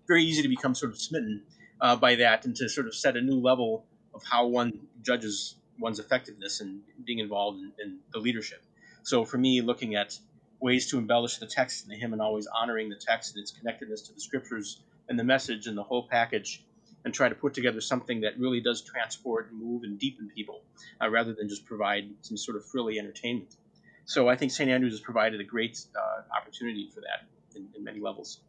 very 0.07 0.25
easy 0.25 0.43
to 0.43 0.49
become 0.49 0.75
sort 0.75 0.93
of 0.93 0.99
smitten 0.99 1.43
uh, 1.81 1.97
by 1.97 2.15
that 2.17 2.45
and 2.45 2.57
to 2.57 2.69
sort 2.69 2.87
of 2.87 2.95
set 2.95 3.17
a 3.17 3.21
new 3.21 3.41
level 3.41 3.85
of 4.15 4.23
how 4.25 4.47
one 4.47 4.73
judges 5.03 5.57
one's 5.79 5.99
effectiveness 5.99 6.61
in 6.61 6.81
being 7.05 7.19
involved 7.19 7.59
in, 7.59 7.73
in 7.83 7.99
the 8.13 8.19
leadership. 8.19 8.63
So 9.03 9.25
for 9.25 9.39
me, 9.39 9.61
looking 9.63 9.95
at 9.95 10.19
ways 10.61 10.89
to 10.91 10.99
embellish 10.99 11.39
the 11.39 11.47
text 11.47 11.85
and 11.85 11.93
the 11.93 11.97
hymn 11.97 12.13
and 12.13 12.23
always 12.23 12.47
honoring 12.47 12.89
the 12.89 12.97
text 12.97 13.35
and 13.35 13.43
its 13.43 13.51
connectedness 13.51 14.03
to 14.03 14.15
the 14.15 14.21
scriptures 14.21 14.81
and 15.09 15.19
the 15.19 15.25
message 15.25 15.67
and 15.67 15.77
the 15.77 15.83
whole 15.83 16.07
package 16.09 16.65
and 17.05 17.13
try 17.13 17.29
to 17.29 17.35
put 17.35 17.55
together 17.55 17.81
something 17.81 18.21
that 18.21 18.39
really 18.39 18.61
does 18.61 18.83
transport 18.83 19.51
and 19.51 19.61
move 19.61 19.83
and 19.83 19.99
deepen 19.99 20.31
people 20.35 20.63
uh, 21.01 21.09
rather 21.09 21.33
than 21.33 21.49
just 21.49 21.67
provide 21.67 22.09
some 22.23 22.37
sort 22.37 22.57
of 22.57 22.65
frilly 22.65 22.99
entertainment. 22.99 23.57
So 24.05 24.29
I 24.29 24.37
think 24.37 24.53
St. 24.53 24.71
Andrews 24.71 24.93
has 24.93 25.01
provided 25.01 25.41
a 25.41 25.45
great 25.45 25.85
uh, 25.97 26.23
opportunity 26.37 26.91
for 26.93 27.01
that 27.01 27.27
in, 27.57 27.69
in 27.77 27.85
many 27.85 28.01
levels. 28.01 28.41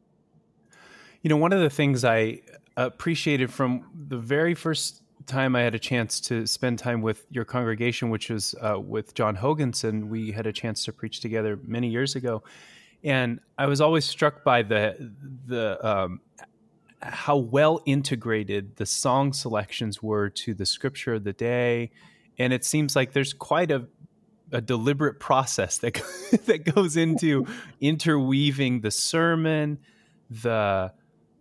You 1.22 1.30
know, 1.30 1.38
one 1.38 1.54
of 1.54 1.62
the 1.62 1.70
things 1.70 2.04
I 2.04 2.42
appreciated 2.76 3.52
from 3.52 3.86
the 4.10 4.18
very 4.18 4.56
first 4.56 5.02
time 5.26 5.56
I 5.56 5.62
had 5.62 5.76
a 5.76 5.80
chance 5.80 6.20
to 6.22 6.46
spend 6.48 6.80
time 6.80 7.02
with 7.02 7.26
your 7.30 7.46
congregation, 7.46 8.10
which 8.10 8.30
was 8.30 8.56
uh, 8.62 8.80
with 8.80 9.14
John 9.14 9.38
Hoganson. 9.38 10.10
We 10.10 10.32
had 10.32 10.48
a 10.48 10.54
chance 10.54 10.84
to 10.86 10.94
preach 10.94 11.22
together 11.22 11.58
many 11.64 11.88
years 11.88 12.16
ago, 12.16 12.44
and 13.04 13.40
I 13.58 13.68
was 13.68 13.80
always 13.80 14.06
struck 14.06 14.44
by 14.44 14.64
the 14.64 15.14
the 15.46 15.88
um, 15.88 16.20
how 17.06 17.38
well 17.38 17.82
integrated 17.86 18.78
the 18.78 18.86
song 18.86 19.34
selections 19.34 20.02
were 20.02 20.30
to 20.30 20.54
the 20.54 20.66
scripture 20.66 21.16
of 21.16 21.24
the 21.24 21.34
day. 21.34 21.92
And 22.38 22.54
it 22.54 22.66
seems 22.66 22.96
like 22.96 23.14
there's 23.14 23.34
quite 23.34 23.72
a, 23.72 23.88
a 24.52 24.62
deliberate 24.62 25.20
process 25.20 25.78
that, 25.80 25.94
that 26.46 26.74
goes 26.74 26.98
into 26.98 27.46
interweaving 27.82 28.82
the 28.82 28.92
sermon, 28.92 29.80
the 30.30 30.94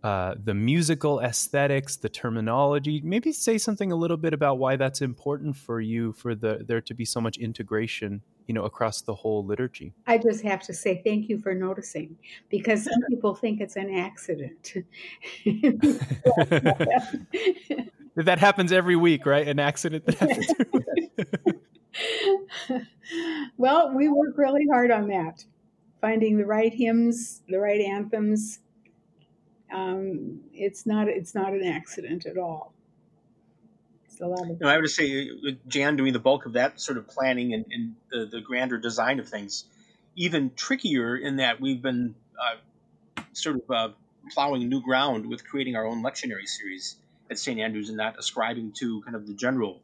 uh, 0.03 0.35
the 0.43 0.53
musical 0.53 1.21
aesthetics, 1.21 1.95
the 1.95 2.09
terminology. 2.09 2.99
Maybe 3.05 3.31
say 3.31 3.57
something 3.57 3.89
a 3.89 3.95
little 3.95 4.17
bit 4.17 4.33
about 4.33 4.57
why 4.57 4.75
that's 4.75 5.01
important 5.01 5.55
for 5.55 5.79
you, 5.79 6.11
for 6.11 6.35
the 6.35 6.65
there 6.67 6.81
to 6.81 6.93
be 6.93 7.05
so 7.05 7.21
much 7.21 7.37
integration 7.37 8.21
you 8.47 8.53
know 8.53 8.63
across 8.63 9.01
the 9.01 9.13
whole 9.13 9.45
liturgy 9.45 9.93
i 10.07 10.17
just 10.17 10.43
have 10.43 10.61
to 10.61 10.73
say 10.73 11.01
thank 11.03 11.29
you 11.29 11.37
for 11.37 11.53
noticing 11.53 12.15
because 12.49 12.83
some 12.83 13.01
people 13.09 13.35
think 13.35 13.61
it's 13.61 13.75
an 13.75 13.93
accident 13.93 14.73
that 18.15 18.39
happens 18.39 18.71
every 18.71 18.95
week, 18.95 19.25
right? 19.25 19.47
An 19.47 19.59
accident 19.59 20.05
that 20.05 20.15
happens. 20.15 20.47
well, 23.57 23.93
we 23.93 24.09
work 24.09 24.37
really 24.37 24.65
hard 24.71 24.91
on 24.91 25.07
that, 25.07 25.45
finding 26.01 26.37
the 26.37 26.45
right 26.45 26.73
hymns, 26.73 27.41
the 27.47 27.59
right 27.59 27.81
anthems. 27.81 28.59
Um, 29.73 30.41
it's 30.53 30.85
not 30.85 31.07
it's 31.07 31.33
not 31.33 31.53
an 31.53 31.63
accident 31.63 32.25
at 32.25 32.37
all. 32.37 32.72
No, 34.59 34.69
I 34.69 34.77
would 34.77 34.89
say 34.89 35.29
uh, 35.29 35.51
Jan 35.67 35.95
doing 35.95 36.13
the 36.13 36.19
bulk 36.19 36.45
of 36.45 36.53
that 36.53 36.79
sort 36.79 36.97
of 36.97 37.07
planning 37.07 37.53
and, 37.53 37.65
and 37.71 37.95
the, 38.11 38.37
the 38.37 38.41
grander 38.41 38.77
design 38.77 39.19
of 39.19 39.27
things. 39.27 39.65
Even 40.15 40.51
trickier 40.55 41.17
in 41.17 41.37
that 41.37 41.59
we've 41.59 41.81
been 41.81 42.15
uh, 42.39 43.21
sort 43.33 43.55
of 43.57 43.71
uh, 43.71 43.89
plowing 44.31 44.69
new 44.69 44.81
ground 44.81 45.25
with 45.25 45.45
creating 45.45 45.75
our 45.75 45.85
own 45.85 46.03
lectionary 46.03 46.47
series 46.47 46.95
at 47.29 47.39
St. 47.39 47.59
Andrews 47.59 47.89
and 47.89 47.97
not 47.97 48.17
ascribing 48.19 48.73
to 48.79 49.01
kind 49.01 49.15
of 49.15 49.27
the 49.27 49.33
general 49.33 49.81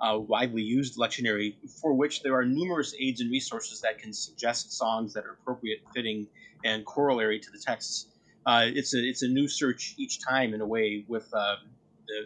uh, 0.00 0.18
widely 0.18 0.62
used 0.62 0.98
lectionary, 0.98 1.54
for 1.80 1.92
which 1.92 2.22
there 2.22 2.34
are 2.34 2.44
numerous 2.44 2.94
aids 2.98 3.20
and 3.20 3.30
resources 3.30 3.80
that 3.80 3.98
can 3.98 4.12
suggest 4.12 4.72
songs 4.72 5.14
that 5.14 5.24
are 5.24 5.32
appropriate, 5.32 5.80
fitting, 5.94 6.26
and 6.64 6.84
corollary 6.84 7.38
to 7.40 7.50
the 7.50 7.58
texts. 7.58 8.06
Uh, 8.44 8.66
it's 8.66 8.94
a 8.94 8.98
it's 8.98 9.22
a 9.22 9.28
new 9.28 9.48
search 9.48 9.94
each 9.96 10.20
time 10.22 10.54
in 10.54 10.60
a 10.60 10.66
way 10.66 11.04
with 11.08 11.28
uh, 11.34 11.56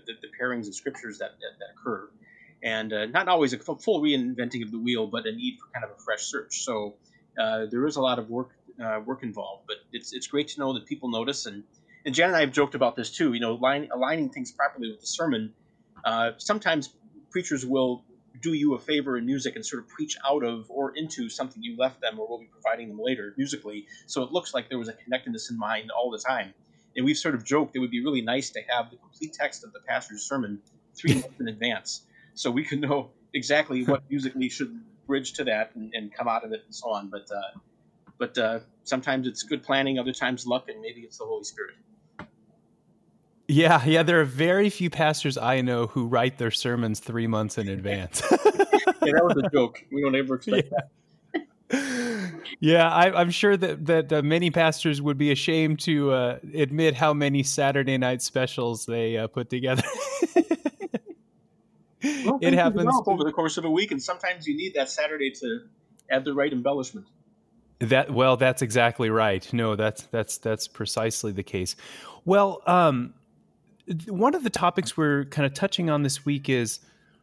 the, 0.06 0.12
the, 0.22 0.28
pairings 0.40 0.68
of 0.68 0.74
scriptures 0.74 1.18
that 1.18 1.32
that, 1.40 1.58
that 1.58 1.66
occur, 1.78 2.08
and 2.62 2.92
uh, 2.92 3.06
not 3.06 3.28
always 3.28 3.52
a 3.52 3.58
full 3.58 4.00
reinventing 4.00 4.62
of 4.62 4.70
the 4.70 4.78
wheel, 4.78 5.06
but 5.06 5.26
a 5.26 5.32
need 5.32 5.58
for 5.58 5.66
kind 5.72 5.84
of 5.84 5.90
a 5.90 6.02
fresh 6.02 6.22
search. 6.22 6.62
So 6.62 6.94
uh, 7.38 7.66
there 7.70 7.86
is 7.86 7.96
a 7.96 8.02
lot 8.02 8.18
of 8.18 8.28
work 8.30 8.50
uh, 8.82 9.00
work 9.04 9.22
involved, 9.22 9.64
but 9.66 9.76
it's 9.92 10.12
it's 10.12 10.26
great 10.26 10.48
to 10.48 10.60
know 10.60 10.74
that 10.74 10.86
people 10.86 11.10
notice 11.10 11.46
and. 11.46 11.64
And 12.02 12.14
Jan 12.14 12.28
and 12.28 12.36
I 12.36 12.40
have 12.40 12.52
joked 12.52 12.74
about 12.74 12.96
this 12.96 13.10
too. 13.10 13.34
You 13.34 13.40
know, 13.40 13.56
line, 13.56 13.90
aligning 13.92 14.30
things 14.30 14.52
properly 14.52 14.90
with 14.90 15.02
the 15.02 15.06
sermon. 15.06 15.52
sometimes 16.38 16.94
preachers 17.30 17.66
will 17.66 18.02
do 18.40 18.52
you 18.52 18.74
a 18.74 18.78
favor 18.78 19.16
in 19.16 19.26
music 19.26 19.56
and 19.56 19.64
sort 19.64 19.82
of 19.82 19.88
preach 19.88 20.16
out 20.28 20.44
of 20.44 20.70
or 20.70 20.96
into 20.96 21.28
something 21.28 21.62
you 21.62 21.76
left 21.76 22.00
them 22.00 22.18
or 22.18 22.28
will 22.28 22.38
be 22.38 22.46
providing 22.46 22.88
them 22.88 22.98
later 23.00 23.34
musically. 23.36 23.86
So 24.06 24.22
it 24.22 24.32
looks 24.32 24.54
like 24.54 24.68
there 24.68 24.78
was 24.78 24.88
a 24.88 24.92
connectedness 24.92 25.50
in 25.50 25.58
mind 25.58 25.90
all 25.90 26.10
the 26.10 26.18
time. 26.18 26.54
And 26.96 27.04
we've 27.04 27.16
sort 27.16 27.34
of 27.34 27.44
joked 27.44 27.76
it 27.76 27.78
would 27.78 27.90
be 27.90 28.02
really 28.04 28.22
nice 28.22 28.50
to 28.50 28.60
have 28.68 28.90
the 28.90 28.96
complete 28.96 29.32
text 29.32 29.64
of 29.64 29.72
the 29.72 29.80
pastor's 29.80 30.22
sermon 30.22 30.60
three 30.94 31.14
months 31.14 31.38
in 31.38 31.48
advance 31.48 32.02
so 32.34 32.50
we 32.50 32.64
can 32.64 32.80
know 32.80 33.10
exactly 33.34 33.84
what 33.84 34.02
musically 34.10 34.48
should 34.48 34.80
bridge 35.06 35.32
to 35.34 35.44
that 35.44 35.74
and, 35.74 35.92
and, 35.94 36.12
come 36.12 36.28
out 36.28 36.44
of 36.44 36.52
it 36.52 36.62
and 36.64 36.74
so 36.74 36.90
on. 36.90 37.08
But 37.08 37.28
uh, 37.30 37.58
but 38.18 38.38
uh, 38.38 38.60
sometimes 38.84 39.26
it's 39.26 39.42
good 39.42 39.62
planning, 39.62 39.98
other 39.98 40.12
times 40.12 40.46
luck, 40.46 40.68
and 40.68 40.80
maybe 40.80 41.00
it's 41.00 41.18
the 41.18 41.24
Holy 41.24 41.44
Spirit. 41.44 41.74
Yeah, 43.48 43.84
yeah. 43.84 44.02
There 44.04 44.20
are 44.20 44.24
very 44.24 44.70
few 44.70 44.90
pastors 44.90 45.36
I 45.36 45.60
know 45.60 45.88
who 45.88 46.06
write 46.06 46.38
their 46.38 46.52
sermons 46.52 47.00
three 47.00 47.26
months 47.26 47.58
in 47.58 47.68
advance. 47.68 48.22
yeah, 48.30 48.38
that 48.44 49.24
was 49.24 49.42
a 49.44 49.50
joke. 49.50 49.84
We 49.90 50.02
don't 50.02 50.14
ever 50.14 50.36
expect 50.36 50.70
yeah. 51.34 51.40
that. 51.70 51.99
Yeah, 52.60 52.90
I, 52.90 53.22
am 53.22 53.30
sure 53.30 53.56
that 53.56 53.86
that 53.86 54.12
uh, 54.12 54.20
many 54.20 54.50
pastors 54.50 55.00
would 55.00 55.16
be 55.16 55.32
ashamed 55.32 55.80
to 55.80 56.12
uh, 56.12 56.38
admit 56.54 56.94
how 56.94 57.14
many 57.14 57.42
Saturday 57.42 57.96
night 57.96 58.20
specials 58.20 58.84
they 58.84 59.16
uh, 59.16 59.28
put 59.28 59.48
together. 59.48 59.82
well, 62.24 62.38
it 62.42 62.52
happens 62.52 62.92
over 63.06 63.24
the 63.24 63.32
course 63.32 63.56
of 63.56 63.64
a 63.64 63.70
week, 63.70 63.92
and 63.92 64.02
sometimes 64.02 64.46
you 64.46 64.54
need 64.54 64.74
that 64.74 64.90
Saturday 64.90 65.30
to 65.30 65.60
add 66.10 66.26
the 66.26 66.34
right 66.34 66.52
embellishment. 66.52 67.06
That 67.78 68.10
well, 68.10 68.36
that's 68.36 68.60
exactly 68.60 69.08
right. 69.08 69.50
No, 69.54 69.74
that's 69.74 70.02
that's 70.04 70.36
that's 70.36 70.68
precisely 70.68 71.32
the 71.32 71.42
case. 71.42 71.76
Well, 72.26 72.60
um, 72.66 73.14
one 74.06 74.34
of 74.34 74.44
the 74.44 74.50
topics 74.50 74.98
we're 74.98 75.24
kind 75.24 75.46
of 75.46 75.54
touching 75.54 75.88
on 75.88 76.02
this 76.02 76.26
week 76.26 76.50
is 76.50 76.80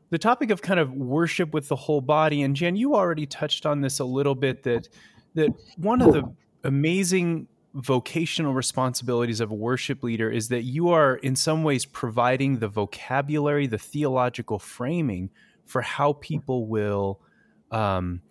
the 0.10 0.18
topic 0.18 0.50
of 0.50 0.64
kind 0.64 0.80
of 0.80 0.94
worship 0.94 1.54
with 1.54 1.68
the 1.68 1.76
whole 1.76 2.02
body. 2.02 2.42
And 2.42 2.56
Jen, 2.56 2.76
you 2.76 2.96
already 2.96 3.28
touched 3.28 3.68
on 3.68 3.82
this 3.82 4.00
a 4.00 4.06
little 4.06 4.34
bit 4.34 4.64
that 4.64 4.90
that 5.38 5.54
one 5.78 6.02
of 6.02 6.14
the 6.14 6.24
amazing 6.64 7.48
vocational 7.74 8.54
responsibilities 8.54 9.40
of 9.40 9.52
a 9.52 9.56
worship 9.56 10.04
leader 10.04 10.30
is 10.30 10.50
that 10.50 10.64
you 10.64 10.90
are 10.90 11.16
in 11.18 11.36
some 11.36 11.64
ways 11.64 11.86
providing 11.86 12.60
the 12.60 12.68
vocabulary, 12.68 13.68
the 13.68 13.78
theological 13.78 14.60
framing 14.60 15.30
for 15.66 15.82
how 15.82 16.14
people 16.14 16.68
will 16.68 17.20
um, 17.72 18.22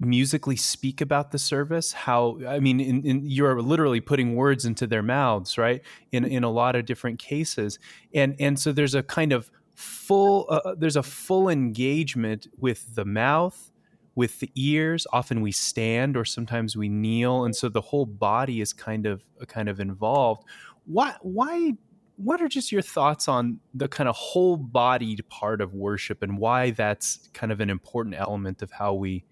musically 0.00 0.56
speak 0.56 1.00
about 1.00 1.30
the 1.30 1.38
service 1.38 1.92
how 1.92 2.36
i 2.48 2.58
mean 2.58 2.80
in, 2.80 3.06
in, 3.06 3.22
you're 3.24 3.62
literally 3.62 4.00
putting 4.00 4.34
words 4.34 4.64
into 4.64 4.84
their 4.86 5.02
mouths 5.02 5.56
right 5.56 5.82
in 6.10 6.24
in 6.24 6.42
a 6.42 6.50
lot 6.50 6.74
of 6.74 6.84
different 6.84 7.18
cases. 7.18 7.78
And 8.14 8.34
and 8.40 8.58
so 8.58 8.72
there's 8.72 8.94
a 8.94 9.02
kind 9.02 9.32
of 9.32 9.50
full 9.74 10.46
uh, 10.50 10.60
uh, 10.64 10.74
there's 10.76 10.96
a 10.96 11.02
full 11.02 11.48
engagement 11.48 12.46
with 12.58 12.94
the 12.94 13.04
mouth 13.04 13.71
with 14.14 14.40
the 14.40 14.50
ears 14.54 15.06
often 15.12 15.40
we 15.40 15.52
stand 15.52 16.16
or 16.16 16.24
sometimes 16.24 16.76
we 16.76 16.88
kneel 16.88 17.44
and 17.44 17.56
so 17.56 17.68
the 17.68 17.80
whole 17.80 18.06
body 18.06 18.60
is 18.60 18.72
kind 18.72 19.06
of 19.06 19.22
uh, 19.40 19.44
kind 19.44 19.68
of 19.68 19.80
involved 19.80 20.42
why 20.86 21.14
why 21.22 21.72
what 22.16 22.42
are 22.42 22.48
just 22.48 22.70
your 22.70 22.82
thoughts 22.82 23.26
on 23.26 23.58
the 23.74 23.88
kind 23.88 24.08
of 24.08 24.14
whole 24.14 24.56
bodied 24.56 25.26
part 25.28 25.60
of 25.60 25.72
worship 25.74 26.22
and 26.22 26.38
why 26.38 26.70
that's 26.70 27.30
kind 27.32 27.50
of 27.50 27.60
an 27.60 27.70
important 27.70 28.14
element 28.16 28.62
of 28.62 28.70
how 28.70 28.92
we 28.92 29.24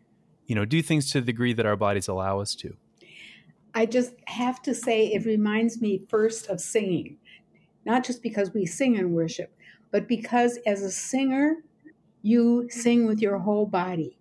you 0.50 0.56
know, 0.56 0.64
do 0.64 0.82
things 0.82 1.12
to 1.12 1.20
the 1.20 1.26
degree 1.26 1.52
that 1.52 1.64
our 1.64 1.76
bodies 1.76 2.08
allow 2.08 2.40
us 2.40 2.56
to. 2.56 2.76
I 3.72 3.86
just 3.86 4.14
have 4.26 4.60
to 4.62 4.74
say 4.74 5.06
it 5.06 5.24
reminds 5.24 5.80
me 5.80 6.02
first 6.08 6.48
of 6.48 6.60
singing, 6.60 7.18
not 7.86 8.04
just 8.04 8.20
because 8.20 8.52
we 8.52 8.66
sing 8.66 8.96
in 8.96 9.12
worship, 9.12 9.54
but 9.92 10.08
because 10.08 10.58
as 10.66 10.82
a 10.82 10.90
singer, 10.90 11.58
you 12.22 12.66
sing 12.68 13.06
with 13.06 13.20
your 13.20 13.38
whole 13.38 13.64
body. 13.64 14.18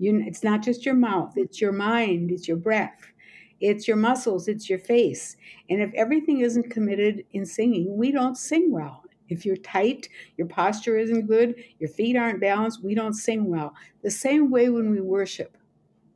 You, 0.00 0.22
it's 0.26 0.42
not 0.42 0.62
just 0.62 0.86
your 0.86 0.94
mouth, 0.94 1.34
it's 1.36 1.60
your 1.60 1.72
mind, 1.72 2.30
it's 2.30 2.48
your 2.48 2.56
breath, 2.56 3.12
it's 3.60 3.86
your 3.86 3.98
muscles, 3.98 4.48
it's 4.48 4.70
your 4.70 4.78
face. 4.78 5.36
And 5.68 5.82
if 5.82 5.92
everything 5.94 6.40
isn't 6.40 6.70
committed 6.70 7.26
in 7.32 7.44
singing, 7.44 7.98
we 7.98 8.10
don't 8.10 8.38
sing 8.38 8.72
well. 8.72 9.04
If 9.28 9.44
you're 9.44 9.56
tight, 9.56 10.08
your 10.38 10.46
posture 10.46 10.96
isn't 10.96 11.26
good, 11.26 11.54
your 11.78 11.90
feet 11.90 12.16
aren't 12.16 12.40
balanced, 12.40 12.82
we 12.82 12.94
don't 12.94 13.12
sing 13.12 13.50
well. 13.50 13.74
The 14.02 14.10
same 14.10 14.50
way 14.50 14.70
when 14.70 14.90
we 14.90 15.02
worship, 15.02 15.58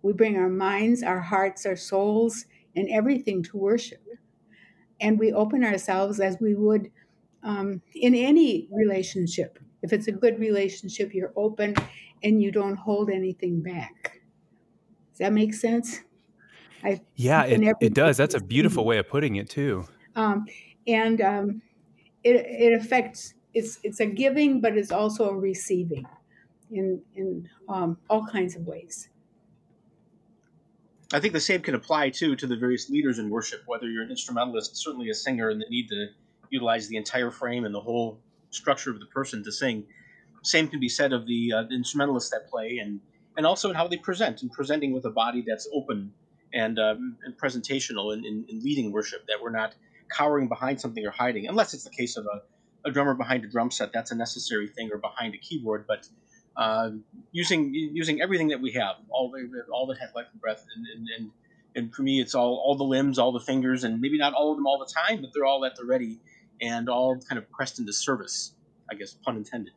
we 0.01 0.15
bring 0.15 0.39
our 0.39 0.49
minds, 0.49 1.03
our 1.03 1.21
hearts, 1.21 1.67
our 1.67 1.77
souls, 1.77 2.47
and 2.75 2.89
everything 2.89 3.43
to 3.45 3.59
worship. 3.59 4.03
And 4.99 5.19
we 5.19 5.31
open 5.31 5.63
ourselves 5.63 6.21
as 6.21 6.39
we 6.41 6.55
would 6.55 6.91
um, 7.43 7.83
in 7.95 8.15
any 8.15 8.67
relationship. 8.73 9.59
If 9.85 9.93
it's 9.93 10.09
a 10.09 10.13
good 10.13 10.41
relationship, 10.41 11.13
you're 11.13 11.35
open 11.37 11.75
and 12.23 12.43
you 12.43 12.51
don't 12.51 12.75
hold 12.75 13.11
anything 13.11 13.61
back. 13.61 14.23
Does 15.13 15.19
that 15.19 15.35
make 15.35 15.53
sense? 15.53 16.01
I 16.83 17.03
yeah, 17.17 17.45
it, 17.45 17.77
it 17.83 17.93
does. 17.93 18.17
That's 18.17 18.35
a 18.35 18.41
beautiful 18.41 18.87
way 18.87 18.97
of 18.97 19.07
putting 19.09 19.37
it, 19.37 19.51
too. 19.51 19.87
Um, 20.17 20.47
and 20.87 21.21
um, 21.21 21.63
it, 22.23 22.37
it 22.37 22.73
affects 22.81 23.35
it's 23.53 23.79
it's 23.83 24.01
a 24.01 24.07
giving, 24.07 24.63
but 24.63 24.75
it's 24.79 24.91
also 24.91 25.29
a 25.29 25.37
receiving 25.37 26.07
in 26.71 27.03
in 27.15 27.47
um, 27.69 27.99
all 28.09 28.27
kinds 28.27 28.57
of 28.57 28.67
ways. 28.67 29.11
I 31.13 31.21
think 31.21 31.35
the 31.35 31.41
same 31.41 31.61
can 31.61 31.75
apply 31.75 32.09
too 32.09 32.37
to 32.37 32.47
the 32.47 32.57
various 32.57 32.89
leaders 32.89 33.19
in 33.19 33.29
worship, 33.29 33.65
whether 33.67 33.87
you're 33.87 34.03
an 34.03 34.11
instrumentalist, 34.11 34.79
certainly 34.79 35.11
a 35.11 35.15
singer, 35.15 35.51
and 35.51 35.61
the 35.61 35.67
need 35.69 35.89
to 35.89 36.07
utilize 36.49 36.89
the 36.89 36.97
entire 36.97 37.31
frame 37.31 37.67
and 37.67 37.75
the 37.75 37.81
whole 37.81 38.19
structure 38.55 38.91
of 38.91 39.01
the 39.01 39.07
person 39.07 39.45
to 39.45 39.53
sing. 39.53 39.85
Same 40.43 40.69
can 40.69 40.81
be 40.81 40.89
said 40.89 41.13
of 41.13 41.27
the, 41.27 41.53
uh, 41.53 41.63
the 41.63 41.75
instrumentalists 41.75 42.31
that 42.31 42.49
play, 42.49 42.79
and 42.79 43.01
and 43.37 43.47
also 43.47 43.69
in 43.71 43.75
how 43.75 43.89
they 43.89 43.97
present 43.97 44.43
and 44.43 44.53
presenting 44.53 44.93
with 44.93 45.05
a 45.05 45.11
body 45.11 45.45
that's 45.47 45.69
open 45.75 46.13
and 46.53 46.79
um, 46.79 47.17
and 47.25 47.37
presentational 47.37 48.15
in 48.15 48.45
leading 48.63 48.93
worship. 48.93 49.27
That 49.27 49.39
we're 49.43 49.51
not 49.51 49.75
cowering 50.09 50.49
behind 50.49 50.81
something 50.81 51.05
or 51.05 51.11
hiding, 51.11 51.47
unless 51.47 51.75
it's 51.75 51.85
the 51.85 51.91
case 51.91 52.17
of 52.17 52.27
a, 52.27 52.89
a 52.89 52.93
drummer 52.93 53.15
behind 53.15 53.45
a 53.45 53.49
drum 53.49 53.71
set. 53.71 53.93
That's 53.93 54.11
a 54.11 54.15
necessary 54.15 54.69
thing, 54.69 54.91
or 54.93 54.99
behind 54.99 55.35
a 55.35 55.39
keyboard. 55.39 55.87
But 55.87 56.07
uh, 56.57 56.91
using 57.33 57.73
using 57.75 58.21
everything 58.21 58.49
that 58.49 58.61
we 58.61 58.73
have, 58.73 58.97
all 59.11 59.31
the 59.31 59.49
all 59.73 59.87
that 59.89 59.99
has 59.99 60.11
life 60.15 60.27
and 60.33 60.41
breath, 60.41 60.65
and, 60.77 60.87
and, 60.95 61.09
and 61.19 61.31
and 61.77 61.95
for 61.95 62.03
me, 62.03 62.21
it's 62.21 62.35
all 62.35 62.63
all 62.65 62.77
the 62.77 62.85
limbs, 62.85 63.19
all 63.19 63.33
the 63.33 63.41
fingers, 63.41 63.85
and 63.85 64.01
maybe 64.01 64.19
not 64.19 64.35
all 64.35 64.53
of 64.53 64.57
them 64.57 64.67
all 64.67 64.79
the 64.79 64.93
time, 64.93 65.21
but 65.21 65.31
they're 65.35 65.47
all 65.47 65.65
at 65.65 65.75
the 65.77 65.85
ready 65.85 66.21
and 66.61 66.89
all 66.89 67.19
kind 67.29 67.39
of 67.39 67.51
pressed 67.51 67.79
into 67.79 67.93
service. 67.93 68.53
I 68.91 68.95
guess 68.95 69.15
pun 69.25 69.37
intended. 69.37 69.73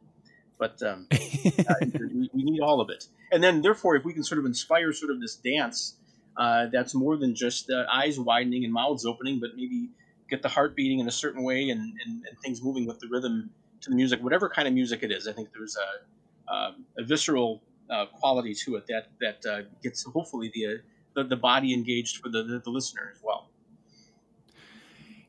But 0.59 0.81
um, 0.83 1.07
uh, 1.13 1.73
we, 1.81 2.29
we, 2.33 2.43
need 2.43 2.61
all 2.61 2.81
of 2.81 2.89
it, 2.89 3.05
and 3.31 3.43
then 3.43 3.61
therefore, 3.61 3.95
if 3.95 4.03
we 4.03 4.13
can 4.13 4.23
sort 4.23 4.39
of 4.39 4.45
inspire 4.45 4.91
sort 4.91 5.11
of 5.11 5.21
this 5.21 5.35
dance 5.35 5.97
uh, 6.37 6.67
that's 6.71 6.93
more 6.93 7.17
than 7.17 7.33
just 7.33 7.69
uh, 7.69 7.85
eyes 7.91 8.19
widening 8.19 8.63
and 8.63 8.71
mouths 8.71 9.05
opening, 9.05 9.39
but 9.39 9.51
maybe 9.55 9.89
get 10.29 10.41
the 10.41 10.49
heart 10.49 10.75
beating 10.75 10.99
in 10.99 11.07
a 11.07 11.11
certain 11.11 11.43
way 11.43 11.69
and, 11.69 11.81
and, 12.05 12.25
and, 12.27 12.37
things 12.43 12.61
moving 12.61 12.85
with 12.85 12.99
the 12.99 13.07
rhythm 13.09 13.49
to 13.81 13.89
the 13.89 13.95
music, 13.95 14.21
whatever 14.21 14.49
kind 14.49 14.67
of 14.67 14.73
music 14.73 15.01
it 15.01 15.11
is. 15.11 15.27
I 15.27 15.33
think 15.33 15.49
there's 15.53 15.75
a, 15.77 16.53
um, 16.53 16.85
a 16.97 17.03
visceral 17.03 17.63
uh, 17.89 18.05
quality 18.13 18.53
to 18.53 18.75
it 18.75 18.85
that 18.87 19.07
that 19.19 19.49
uh, 19.49 19.61
gets 19.81 20.03
hopefully 20.03 20.51
the, 20.53 20.65
uh, 20.65 20.69
the, 21.15 21.23
the 21.23 21.35
body 21.37 21.73
engaged 21.73 22.17
for 22.17 22.29
the, 22.29 22.43
the, 22.43 22.59
the 22.59 22.69
listener 22.69 23.11
as 23.11 23.19
well. 23.23 23.49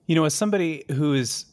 You 0.09 0.15
know, 0.15 0.25
as 0.25 0.35
somebody 0.35 0.85
who 0.91 1.13
is 1.13 1.45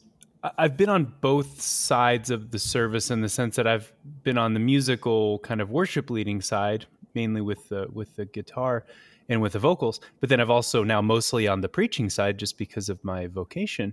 I've 0.58 0.76
been 0.76 0.88
on 0.88 1.12
both 1.20 1.60
sides 1.60 2.30
of 2.30 2.50
the 2.50 2.58
service 2.58 3.10
in 3.10 3.20
the 3.20 3.28
sense 3.28 3.54
that 3.56 3.66
I've 3.66 3.92
been 4.22 4.38
on 4.38 4.54
the 4.54 4.60
musical 4.60 5.40
kind 5.40 5.60
of 5.60 5.70
worship 5.70 6.08
leading 6.08 6.40
side, 6.40 6.86
mainly 7.14 7.42
with 7.42 7.68
the 7.68 7.86
with 7.92 8.16
the 8.16 8.24
guitar 8.24 8.86
and 9.28 9.42
with 9.42 9.52
the 9.52 9.58
vocals, 9.58 10.00
but 10.20 10.30
then 10.30 10.40
I've 10.40 10.50
also 10.50 10.82
now 10.84 11.02
mostly 11.02 11.46
on 11.46 11.60
the 11.60 11.68
preaching 11.68 12.08
side 12.08 12.38
just 12.38 12.56
because 12.56 12.88
of 12.88 13.02
my 13.04 13.26
vocation. 13.26 13.92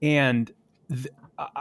And 0.00 0.52
th- 0.88 1.08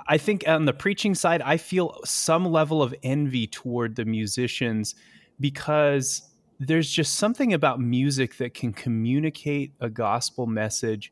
I 0.08 0.18
think 0.20 0.44
on 0.48 0.66
the 0.66 0.74
preaching 0.74 1.16
side, 1.16 1.42
I 1.42 1.58
feel 1.58 1.98
some 2.06 2.46
level 2.46 2.84
of 2.84 2.94
envy 3.02 3.48
toward 3.48 3.96
the 3.96 4.06
musicians 4.06 4.94
because 5.40 6.30
there's 6.60 6.92
just 6.92 7.16
something 7.16 7.54
about 7.54 7.80
music 7.80 8.38
that 8.38 8.54
can 8.54 8.74
communicate 8.74 9.74
a 9.80 9.90
gospel 9.90 10.46
message 10.46 11.12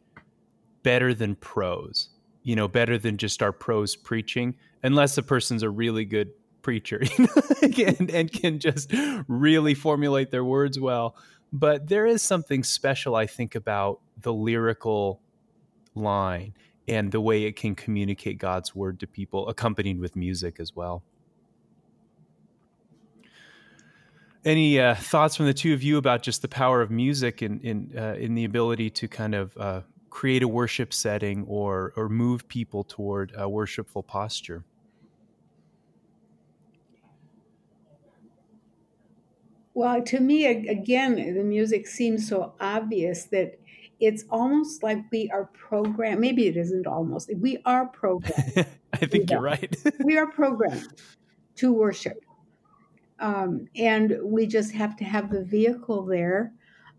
better 0.84 1.14
than 1.14 1.36
prose 1.36 2.10
you 2.44 2.56
know, 2.56 2.68
better 2.68 2.98
than 2.98 3.18
just 3.18 3.44
our 3.44 3.52
prose 3.52 3.96
preaching, 3.96 4.56
unless 4.84 5.16
the 5.16 5.24
person's 5.24 5.64
a 5.64 5.70
really 5.70 6.06
good 6.06 6.32
preacher 6.62 7.02
you 7.18 7.26
know, 7.26 7.94
and, 8.00 8.10
and 8.10 8.32
can 8.32 8.60
just 8.60 8.92
really 9.28 9.74
formulate 9.74 10.32
their 10.32 10.44
words 10.44 10.80
well. 10.80 11.16
But 11.54 11.88
there 11.88 12.06
is 12.06 12.22
something 12.22 12.64
special, 12.64 13.16
I 13.16 13.28
think, 13.28 13.56
about 13.56 14.00
the 14.20 14.34
lyrical 14.34 15.22
line 15.96 16.54
and 16.88 17.12
the 17.12 17.22
way 17.22 17.44
it 17.44 17.56
can 17.56 17.76
communicate 17.76 18.38
God's 18.38 18.76
word 18.76 19.00
to 19.02 19.08
people, 19.08 19.48
accompanied 19.50 20.00
with 20.00 20.16
music 20.16 20.60
as 20.60 20.76
well. 20.76 21.04
Any 24.44 24.80
uh, 24.80 24.96
thoughts 24.96 25.36
from 25.36 25.46
the 25.46 25.54
two 25.54 25.74
of 25.74 25.84
you 25.84 25.98
about 25.98 26.24
just 26.24 26.42
the 26.42 26.48
power 26.48 26.82
of 26.82 26.90
music 26.90 27.44
in 27.44 27.60
in 27.60 27.94
uh, 27.96 28.16
in 28.18 28.34
the 28.34 28.44
ability 28.44 28.90
to 28.90 29.08
kind 29.08 29.36
of 29.36 29.56
uh, 29.56 29.82
create 30.12 30.44
a 30.44 30.48
worship 30.48 30.94
setting 30.94 31.44
or 31.48 31.94
or 31.96 32.08
move 32.08 32.48
people 32.48 32.84
toward 32.84 33.32
a 33.36 33.50
worshipful 33.50 34.04
posture. 34.04 34.64
Well, 39.74 40.04
to 40.04 40.20
me, 40.20 40.46
again, 40.46 41.16
the 41.16 41.44
music 41.44 41.88
seems 41.88 42.28
so 42.28 42.54
obvious 42.60 43.24
that 43.26 43.58
it's 44.02 44.26
almost 44.30 44.84
like 44.84 45.00
we 45.12 45.30
are 45.32 45.46
programmed. 45.54 46.20
Maybe 46.20 46.48
it 46.48 46.58
isn't 46.58 46.86
almost. 46.86 47.32
We 47.38 47.60
are 47.66 47.88
programmed. 47.88 48.68
I 48.94 49.06
think 49.06 49.32
you're 49.32 49.40
right. 49.42 49.74
we 50.04 50.18
are 50.18 50.28
programmed 50.28 50.88
to 51.56 51.72
worship. 51.72 52.26
Um, 53.20 53.70
and 53.76 54.18
we 54.24 54.46
just 54.46 54.74
have 54.74 54.98
to 54.98 55.06
have 55.06 55.32
the 55.32 55.44
vehicle 55.44 56.06
there 56.06 56.52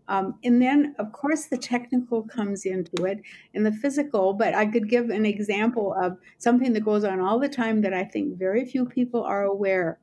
um, 0.07 0.35
and 0.43 0.61
then, 0.61 0.95
of 0.99 1.11
course, 1.11 1.45
the 1.45 1.57
technical 1.57 2.23
comes 2.23 2.65
into 2.65 3.05
it 3.05 3.21
and 3.53 3.65
the 3.65 3.71
physical. 3.71 4.33
But 4.33 4.53
I 4.53 4.65
could 4.65 4.89
give 4.89 5.09
an 5.09 5.25
example 5.25 5.95
of 6.01 6.17
something 6.37 6.73
that 6.73 6.83
goes 6.85 7.03
on 7.03 7.19
all 7.19 7.39
the 7.39 7.49
time 7.49 7.81
that 7.81 7.93
I 7.93 8.03
think 8.03 8.37
very 8.37 8.65
few 8.65 8.85
people 8.85 9.23
are 9.23 9.43
aware 9.43 9.99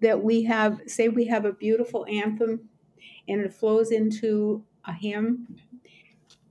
that 0.00 0.22
we 0.22 0.42
have, 0.44 0.80
say, 0.86 1.08
we 1.08 1.26
have 1.26 1.44
a 1.44 1.52
beautiful 1.52 2.06
anthem 2.08 2.68
and 3.28 3.40
it 3.40 3.52
flows 3.52 3.92
into 3.92 4.64
a 4.86 4.92
hymn, 4.92 5.46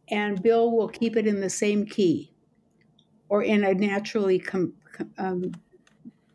and 0.10 0.41
Bill 0.41 0.72
will 0.72 0.88
keep 0.88 1.17
it 1.17 1.27
in 1.27 1.41
the 1.41 1.50
same 1.50 1.86
key 1.86 2.31
or 3.29 3.43
in 3.43 3.63
a 3.63 3.74
naturally 3.74 4.39
com- 4.39 4.74
um, 5.17 5.51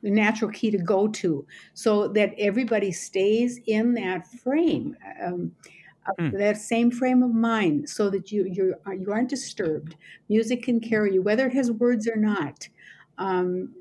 the 0.02 0.10
natural 0.10 0.50
key 0.50 0.70
to 0.70 0.78
go 0.78 1.08
to 1.08 1.46
so 1.74 2.08
that 2.08 2.34
everybody 2.38 2.92
stays 2.92 3.60
in 3.66 3.94
that 3.94 4.26
frame. 4.26 4.96
Um, 5.22 5.52
mm. 6.18 6.36
that 6.38 6.56
same 6.56 6.90
frame 6.90 7.22
of 7.22 7.34
mind 7.34 7.88
so 7.88 8.10
that 8.10 8.30
you 8.30 8.46
you 8.46 8.74
you 8.98 9.12
aren't 9.12 9.28
disturbed 9.28 9.96
music 10.28 10.62
can 10.62 10.80
carry 10.80 11.14
you 11.14 11.22
whether 11.22 11.46
it 11.46 11.52
has 11.52 11.70
words 11.70 12.08
or 12.08 12.16
not 12.16 12.68
um, 13.18 13.74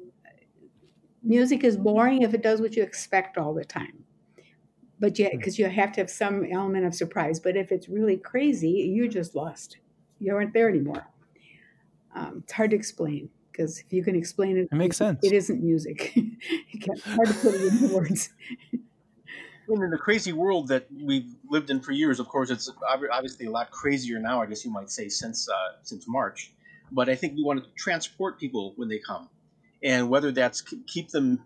music 1.24 1.64
is 1.64 1.78
boring 1.78 2.22
if 2.22 2.34
it 2.34 2.42
does 2.42 2.62
what 2.62 2.76
you 2.76 2.84
expect 2.84 3.38
all 3.38 3.54
the 3.54 3.66
time 3.66 4.04
but 5.00 5.18
yeah 5.20 5.30
because 5.32 5.58
hmm. 5.58 5.64
you 5.64 5.70
have 5.70 5.92
to 5.92 6.02
have 6.02 6.10
some 6.10 6.46
element 6.52 6.86
of 6.86 6.94
surprise 6.94 7.40
but 7.40 7.56
if 7.56 7.72
it's 7.72 7.90
really 7.90 8.18
crazy 8.18 8.70
you're 8.70 9.08
just 9.08 9.36
lost 9.36 9.78
you 10.20 10.34
aren't 10.34 10.54
there 10.54 10.70
anymore 10.70 11.08
um, 12.16 12.42
it's 12.44 12.54
hard 12.54 12.72
to 12.72 12.76
explain 12.76 13.30
because 13.52 13.80
if 13.80 13.92
you 13.94 14.04
can 14.04 14.16
explain 14.16 14.58
it, 14.58 14.68
it 14.72 14.76
makes 14.76 14.98
sense. 14.98 15.20
It 15.24 15.32
isn't 15.32 15.64
music. 15.64 16.12
it's 16.16 17.04
hard 17.04 17.28
to 17.28 17.34
put 17.36 17.54
it 17.56 17.74
into 17.74 17.96
words 17.96 18.30
in 19.68 19.90
the 19.90 19.98
crazy 19.98 20.34
world 20.34 20.68
that 20.70 20.88
we've 20.92 21.34
lived 21.50 21.70
in 21.70 21.82
for 21.82 21.92
years, 21.92 22.20
of 22.20 22.28
course, 22.28 22.50
it's 22.50 22.70
obviously 23.12 23.46
a 23.48 23.52
lot 23.52 23.72
crazier 23.72 24.20
now. 24.20 24.42
I 24.42 24.46
guess 24.46 24.64
you 24.66 24.72
might 24.72 24.90
say 24.90 25.10
since 25.10 25.50
uh, 25.50 25.78
since 25.84 26.06
March. 26.08 26.52
But 26.92 27.10
I 27.10 27.16
think 27.16 27.36
we 27.36 27.44
want 27.44 27.64
to 27.64 27.70
transport 27.76 28.40
people 28.40 28.74
when 28.76 28.90
they 28.90 29.00
come, 29.00 29.30
and 29.84 30.10
whether 30.10 30.32
that's 30.32 30.62
keep 30.62 31.10
them 31.10 31.42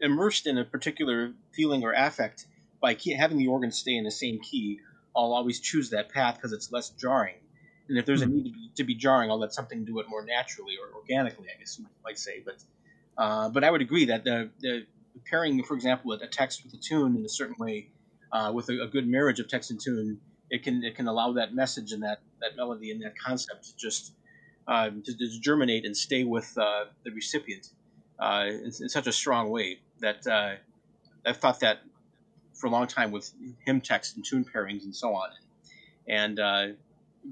immersed 0.00 0.46
in 0.46 0.58
a 0.58 0.64
particular 0.64 1.32
feeling 1.52 1.84
or 1.84 1.92
affect 1.92 2.46
by 2.80 2.96
having 3.16 3.38
the 3.38 3.46
organ 3.46 3.70
stay 3.70 3.94
in 3.94 4.04
the 4.04 4.10
same 4.10 4.40
key. 4.40 4.80
I'll 5.14 5.34
always 5.34 5.60
choose 5.60 5.90
that 5.90 6.08
path 6.08 6.36
because 6.36 6.52
it's 6.52 6.72
less 6.72 6.90
jarring. 6.90 7.36
And 7.88 7.98
if 7.98 8.06
there's 8.06 8.22
mm-hmm. 8.22 8.30
a 8.30 8.34
need 8.34 8.44
to 8.44 8.50
be, 8.50 8.70
to 8.76 8.84
be, 8.84 8.94
jarring, 8.94 9.30
I'll 9.30 9.38
let 9.38 9.52
something 9.52 9.84
do 9.84 9.98
it 10.00 10.06
more 10.08 10.24
naturally 10.24 10.74
or 10.80 10.96
organically, 10.96 11.48
I 11.54 11.58
guess 11.58 11.78
you 11.78 11.86
might 12.02 12.18
say. 12.18 12.42
But 12.44 12.56
uh, 13.18 13.50
but 13.50 13.64
I 13.64 13.70
would 13.70 13.82
agree 13.82 14.06
that 14.06 14.24
the, 14.24 14.50
the 14.60 14.86
pairing, 15.28 15.62
for 15.64 15.74
example, 15.74 16.12
a 16.12 16.26
text 16.26 16.64
with 16.64 16.74
a 16.74 16.78
tune 16.78 17.16
in 17.16 17.24
a 17.24 17.28
certain 17.28 17.56
way, 17.58 17.88
uh, 18.32 18.50
with 18.54 18.68
a, 18.70 18.82
a, 18.84 18.88
good 18.88 19.06
marriage 19.06 19.40
of 19.40 19.48
text 19.48 19.70
and 19.70 19.80
tune, 19.80 20.18
it 20.50 20.62
can 20.62 20.82
it 20.82 20.94
can 20.94 21.06
allow 21.06 21.32
that 21.32 21.54
message 21.54 21.92
and 21.92 22.02
that 22.02 22.20
that 22.40 22.56
melody 22.56 22.90
and 22.90 23.02
that 23.02 23.14
concept 23.18 23.64
to 23.64 23.76
just 23.76 24.12
uh, 24.66 24.90
to, 24.90 25.16
to, 25.16 25.40
germinate 25.40 25.84
and 25.84 25.96
stay 25.96 26.24
with 26.24 26.56
uh, 26.56 26.84
the 27.04 27.10
recipient 27.10 27.68
uh, 28.18 28.44
in, 28.48 28.64
in, 28.64 28.88
such 28.88 29.06
a 29.06 29.12
strong 29.12 29.50
way 29.50 29.78
that 30.00 30.26
uh, 30.26 30.52
I've 31.26 31.36
thought 31.38 31.60
that 31.60 31.80
for 32.54 32.68
a 32.68 32.70
long 32.70 32.86
time 32.86 33.10
with 33.10 33.32
hymn 33.66 33.80
text 33.80 34.16
and 34.16 34.24
tune 34.24 34.44
pairings 34.44 34.84
and 34.84 34.94
so 34.94 35.14
on. 35.14 35.30
And 36.08 36.38
uh, 36.38 36.66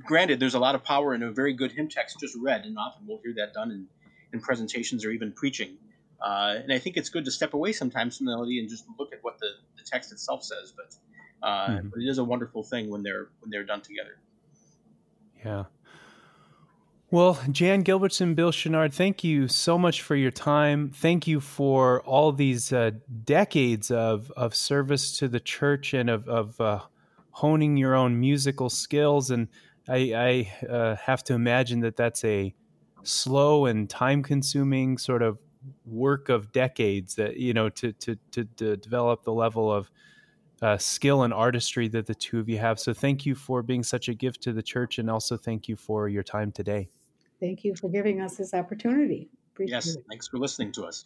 granted, 0.05 0.40
there's 0.40 0.55
a 0.55 0.59
lot 0.59 0.75
of 0.75 0.85
power 0.85 1.14
in 1.14 1.23
a 1.23 1.31
very 1.31 1.53
good 1.53 1.73
hymn 1.73 1.88
text 1.88 2.19
just 2.21 2.37
read, 2.40 2.64
and 2.64 2.77
often 2.79 3.07
we'll 3.07 3.21
hear 3.23 3.35
that 3.37 3.55
done 3.55 3.71
in, 3.71 3.87
in 4.33 4.40
presentations 4.40 5.05
or 5.05 5.11
even 5.11 5.33
preaching. 5.33 5.77
Uh, 6.22 6.56
and 6.62 6.72
I 6.72 6.78
think 6.78 6.96
it's 6.96 7.09
good 7.09 7.24
to 7.24 7.30
step 7.30 7.54
away 7.54 7.72
sometimes 7.72 8.18
from 8.18 8.26
the 8.26 8.33
melody 8.33 8.61
and 8.61 8.68
just 8.68 8.85
look 8.98 9.12
at 9.12 9.20
what 9.22 9.38
the, 9.38 9.48
the 9.76 9.83
text 9.85 10.12
itself 10.12 10.44
says. 10.44 10.72
But, 10.76 11.46
uh, 11.46 11.68
mm-hmm. 11.68 11.88
but 11.88 12.00
it 12.00 12.09
is 12.09 12.18
a 12.18 12.24
wonderful 12.24 12.62
thing 12.62 12.90
when 12.90 13.02
they're 13.02 13.28
when 13.40 13.50
they're 13.50 13.64
done 13.64 13.80
together. 13.80 14.18
Yeah. 15.44 15.64
Well, 17.12 17.40
Jan 17.50 17.83
Gilbertson, 17.83 18.37
Bill 18.37 18.52
Chenard, 18.52 18.94
thank 18.94 19.24
you 19.24 19.48
so 19.48 19.76
much 19.76 20.00
for 20.00 20.14
your 20.14 20.30
time. 20.30 20.92
Thank 20.94 21.26
you 21.26 21.40
for 21.40 22.02
all 22.02 22.30
these 22.30 22.72
uh, 22.72 22.92
decades 23.24 23.90
of, 23.90 24.30
of 24.37 24.54
service 24.54 25.18
to 25.18 25.26
the 25.26 25.40
church 25.40 25.92
and 25.92 26.09
of, 26.09 26.28
of 26.28 26.61
uh, 26.61 26.83
honing 27.33 27.76
your 27.76 27.96
own 27.96 28.20
musical 28.20 28.70
skills. 28.70 29.28
And 29.33 29.48
I, 29.88 30.46
I 30.62 30.66
uh, 30.68 30.96
have 30.96 31.24
to 31.24 31.35
imagine 31.35 31.80
that 31.80 31.96
that's 31.96 32.24
a 32.24 32.54
slow 33.02 33.66
and 33.66 33.90
time 33.90 34.22
consuming 34.22 34.96
sort 34.96 35.22
of 35.22 35.38
work 35.85 36.29
of 36.29 36.53
decades 36.53 37.14
that 37.16 37.37
you 37.37 37.53
know 37.53 37.68
to 37.68 37.92
to 37.92 38.16
to, 38.33 38.44
to 38.57 38.77
develop 38.77 39.25
the 39.25 39.33
level 39.33 39.73
of 39.73 39.90
uh, 40.62 40.77
skill 40.77 41.23
and 41.23 41.33
artistry 41.33 41.88
that 41.88 42.07
the 42.07 42.14
two 42.14 42.38
of 42.38 42.49
you 42.49 42.59
have. 42.59 42.79
So 42.79 42.92
thank 42.92 43.25
you 43.25 43.35
for 43.35 43.62
being 43.62 43.83
such 43.83 44.09
a 44.09 44.14
gift 44.14 44.42
to 44.42 44.53
the 44.53 44.62
church, 44.62 44.99
and 44.99 45.11
also 45.11 45.37
thank 45.37 45.68
you 45.68 45.77
for 45.77 46.09
your 46.09 46.23
time 46.23 46.53
today. 46.53 46.88
Thank 47.40 47.64
you 47.64 47.75
for 47.75 47.88
giving 47.88 48.20
us 48.20 48.37
this 48.37 48.53
opportunity. 48.53 49.31
Appreciate 49.55 49.75
yes, 49.75 49.96
it. 49.96 50.05
thanks 50.09 50.29
for 50.29 50.38
listening 50.38 50.73
to 50.73 50.85
us. 50.85 51.05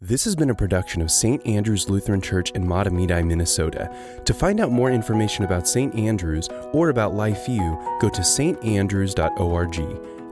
This 0.00 0.24
has 0.24 0.34
been 0.34 0.50
a 0.50 0.54
production 0.54 1.00
of 1.00 1.10
St. 1.10 1.46
Andrew's 1.46 1.88
Lutheran 1.88 2.20
Church 2.20 2.50
in 2.52 2.66
Mahtomedi, 2.66 3.24
Minnesota. 3.24 3.94
To 4.24 4.34
find 4.34 4.58
out 4.60 4.72
more 4.72 4.90
information 4.90 5.44
about 5.44 5.68
St. 5.68 5.94
Andrew's 5.94 6.48
or 6.72 6.88
about 6.88 7.12
LifeView, 7.12 8.00
go 8.00 8.08
to 8.08 8.20
standrews.org. 8.20 9.76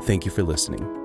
Thank 0.03 0.25
you 0.25 0.31
for 0.31 0.43
listening. 0.43 1.00